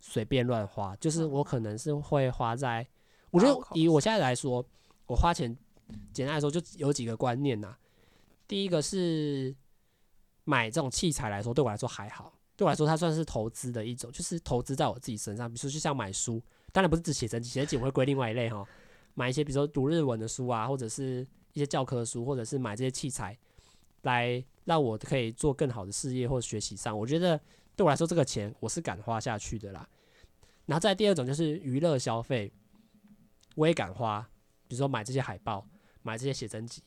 [0.00, 2.86] 随便乱花，就是我可能是会花在……
[3.30, 4.64] 我觉得以我现在来说，
[5.06, 5.56] 我花钱。
[6.12, 7.78] 简单来说，就有几个观念呐、啊。
[8.46, 9.56] 第一个是
[10.44, 12.30] 买这种器材来说，对我来说还好。
[12.56, 15.48] 对我来说，它算是投资的一种，就是投资在我自己身上。
[15.48, 18.62] 比如说，就像买书，当然不是只写真集，写真集我会归另外一类哈。
[19.14, 21.26] 买一些比如说读日文的书啊，或者是
[21.58, 23.36] 一些教科书，或者是买这些器材，
[24.02, 26.96] 来让我可以做更好的事业或者学习上。
[26.98, 27.38] 我觉得
[27.74, 29.88] 对我来说，这个钱我是敢花下去的啦。
[30.66, 32.52] 然后再第二种就是娱乐消费，
[33.56, 34.20] 我也敢花，
[34.66, 35.66] 比如说买这些海报。
[36.00, 36.80] 买这些写真集，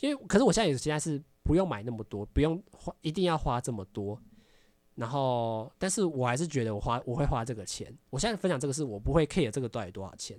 [0.00, 4.20] 因为可是我现在也现在是不用买那么多，不用花一定要花这么多。
[4.94, 7.92] 然后，但是我还是觉得我花我会花这个钱。
[8.10, 10.38] 我现在分享这个是我不会 care 这个到底多少钱，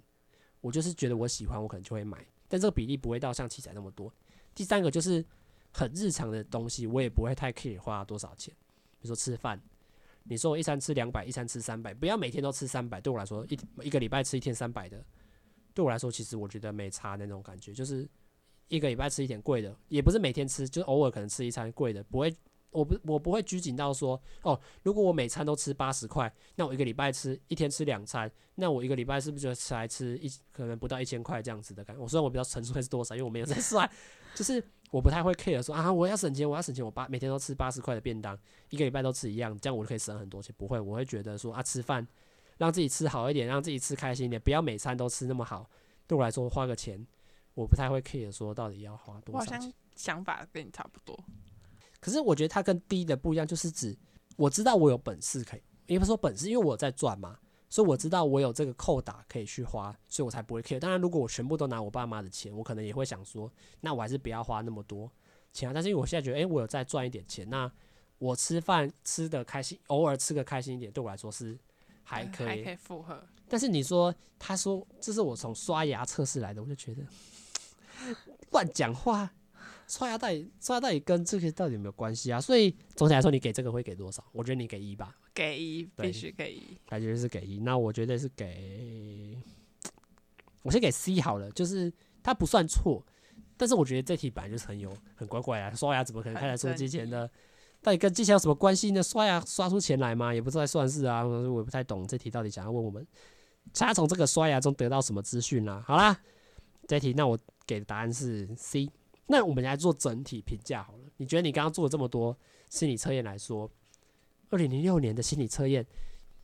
[0.62, 2.26] 我就是觉得我喜欢，我可能就会买。
[2.52, 4.14] 但这个比例不会到像器材那么多。
[4.54, 5.26] 第三个就是
[5.72, 8.54] 很日常的东西，我也不会太 care 花多少钱。
[9.00, 9.58] 比如说吃饭，
[10.24, 13.00] 你说我一餐吃两百，一餐吃三百，不要每天都吃三百。
[13.00, 15.02] 对我来说，一一个礼拜吃一天三百的，
[15.74, 18.06] 对我来说其实我觉得没差那种感觉，就是。
[18.68, 22.34] 一个礼拜吃一点贵的，也不是每天吃，就是偶尔可能吃一餐贵的，不会，
[22.72, 32.02] 我不我不会拘谨到说，哦，如果我每餐都吃八十块，那我一个礼拜吃一天吃两餐，那我一个礼拜是不是就才吃一可能不到一千块这样子的感觉？
[32.02, 33.90] 我虽然我比较纯粹是多少，因为我没有在算，
[34.34, 38.38] 就是我不太会 care 说啊，我要省钱，我要省钱，我八每天都吃八十块的便当，
[38.70, 40.56] 一个礼拜都吃一样，这样我就可以省很多钱。
[40.58, 42.08] 不会，我会觉得说啊，吃饭
[42.58, 45.70] 让自己吃好一点，让自己吃开心一点，不要每餐都吃那么好，
[46.08, 47.06] 对我来说花个钱。
[47.54, 49.58] 我不太会 care 说到底要花多少钱。
[49.58, 51.22] 我好像想法跟你差不多。
[52.02, 53.98] 可是我觉得它跟低的不一样，就是指
[54.36, 57.38] 我知道我有本事可以，也不是说本事，因为我在赚嘛，
[57.70, 60.80] 所以我知道我有这个扣打可以去花，所以我才不会 care。
[60.80, 63.50] 当然，如果我全部都拿我爸妈的钱，我可能也会想说，
[63.80, 65.10] 那我还是不要花那么多
[65.54, 65.72] 钱啊。
[65.74, 67.72] 但是因为我现在觉得，诶、欸，我有在赚一点钱，那
[68.18, 71.58] 我吃饭吃的开心，偶尔吃个开心一点，对我来说是
[72.04, 73.24] 还可以，还可以负荷。
[73.48, 77.04] 但是你说，他说这是我从刷牙测试来的，我就觉得。
[78.52, 79.32] 乱讲话，
[79.92, 82.40] 刷牙到底刷牙到底跟这个到底有没有关系啊？
[82.40, 84.24] 所以总体来说，你给这个会给多少？
[84.32, 87.60] 我觉得你给一吧，给一，必须给一，感觉是给一。
[87.60, 89.38] 那我觉得是给，
[90.64, 91.92] 我先给 C 好了，就是
[92.24, 93.06] 它不算错，
[93.58, 95.70] 但是我觉得这题本来就是很有很怪怪啊。
[95.76, 97.30] 刷牙怎么可能看得出金钱的？
[97.82, 99.04] 到底跟金钱有什么关系呢？
[99.04, 100.34] 刷牙刷出钱来吗？
[100.34, 103.06] 也不是在算是啊，我也不太懂这题到底想要问我们，
[103.74, 105.84] 他从这个刷牙中得到什么资讯啊？
[105.86, 106.18] 好啦，
[106.88, 107.38] 这题那我。
[107.64, 108.90] 给的答案是 C，
[109.28, 111.00] 那我们来做整体评价好了。
[111.18, 112.38] 你觉得你刚刚做了这么多
[112.70, 113.70] 心理测验来说，
[114.50, 115.86] 二零零六年的心理测验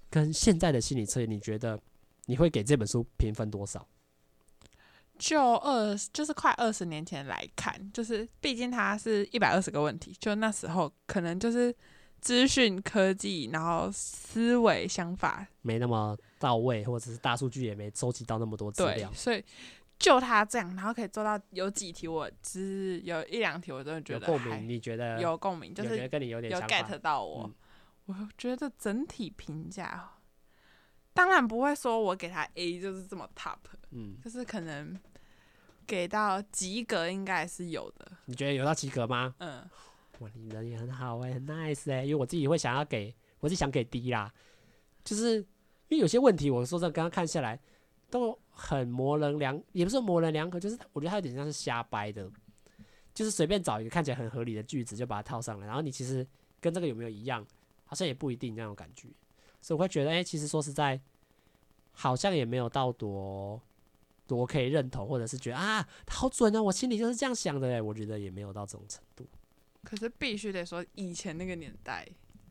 [0.10, 1.80] 跟现在的心理测验，你觉得
[2.28, 3.86] 你会给这本书评分多少？
[5.18, 11.76] 就二就是快二十年前来看，就是毕竟它是一百二十个问题，就那时候可能就是
[12.22, 19.44] 资讯科技，然后思维想法没那么到位，或者是大数据也没收集到那么多资料，所以。
[20.00, 27.46] 就他这样，然后可以做到有几题我只是有一两题我真的觉得有共鸣，你觉得有共鸣，就是有跟你有点有 get 到我。
[27.46, 27.56] 嗯、
[28.06, 30.08] 我觉得整体评价，
[31.14, 33.58] 当然不会说我给他 A 就是这么 top，
[33.90, 34.96] 嗯，就是可能
[35.88, 38.12] 给到及格应该是有的。
[38.26, 39.34] 你觉得有到及格吗？
[39.40, 39.68] 嗯，
[40.20, 44.32] 哇，你人也很好哎、欸，很 nice 哎、欸，因为我自己会想要给，我是想给 D 啦，
[45.04, 45.38] 就是
[45.88, 47.60] 因为有些问题，我说真的，刚刚看下来。
[48.10, 52.30] 都很模棱两，也不是模棱两可，就是我觉得它有点像是瞎掰的，
[53.14, 56.26] 就是随便找一个看起来很合理的句子就把它套上来，然后你其实
[56.62, 57.46] 跟这个有没有一样，
[57.86, 59.10] 好像也不一定那种感觉，
[59.62, 61.00] 所以我会觉得，哎、其实说实在，
[61.92, 63.62] 好像也没有到多
[64.26, 69.28] 多可以认同，或者是觉得啊，好准啊，我心里就是这样想的，哎，我觉得也没有到这种程度。
[69.84, 72.08] 可是必须得说，以前那个年代。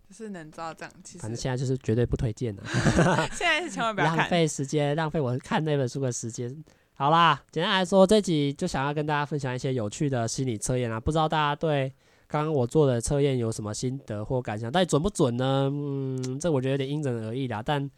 [0.08, 2.62] 就是能做到这样，其实反正现在就是绝对不推荐的。
[3.34, 6.64] 现在是千万不要看，浪费时间，浪费我看那本书的时间。
[6.94, 11.00] 好啦，简单来说，这集就想要跟大家分享一些有趣的心理测验啊。
[11.00, 11.92] 不知道大家对
[12.28, 14.70] 刚刚我做的测验有什么心得或感想？
[14.70, 15.68] 到底准不准呢？
[15.72, 17.62] 嗯，这我觉得有点因人而异啦。
[17.62, 17.90] 但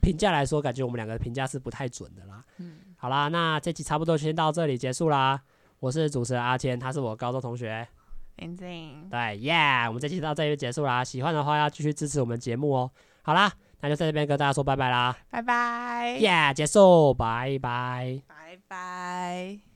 [0.00, 2.44] 评价来说，感觉我们两个评价是不太准的啦。
[2.58, 5.42] 嗯，好啦，那这集差不多先到这里结束啦。
[5.80, 7.86] 我是主持人阿谦，他是我高中同学。
[9.10, 9.86] 对，耶、yeah！
[9.88, 11.02] 我们这期到这里就结束啦。
[11.02, 12.90] 喜欢的话要继续支持我们节目哦。
[13.22, 16.52] 好啦，那就在这边跟大家说拜拜啦，拜拜，耶！
[16.54, 19.67] 结束，拜拜，拜拜。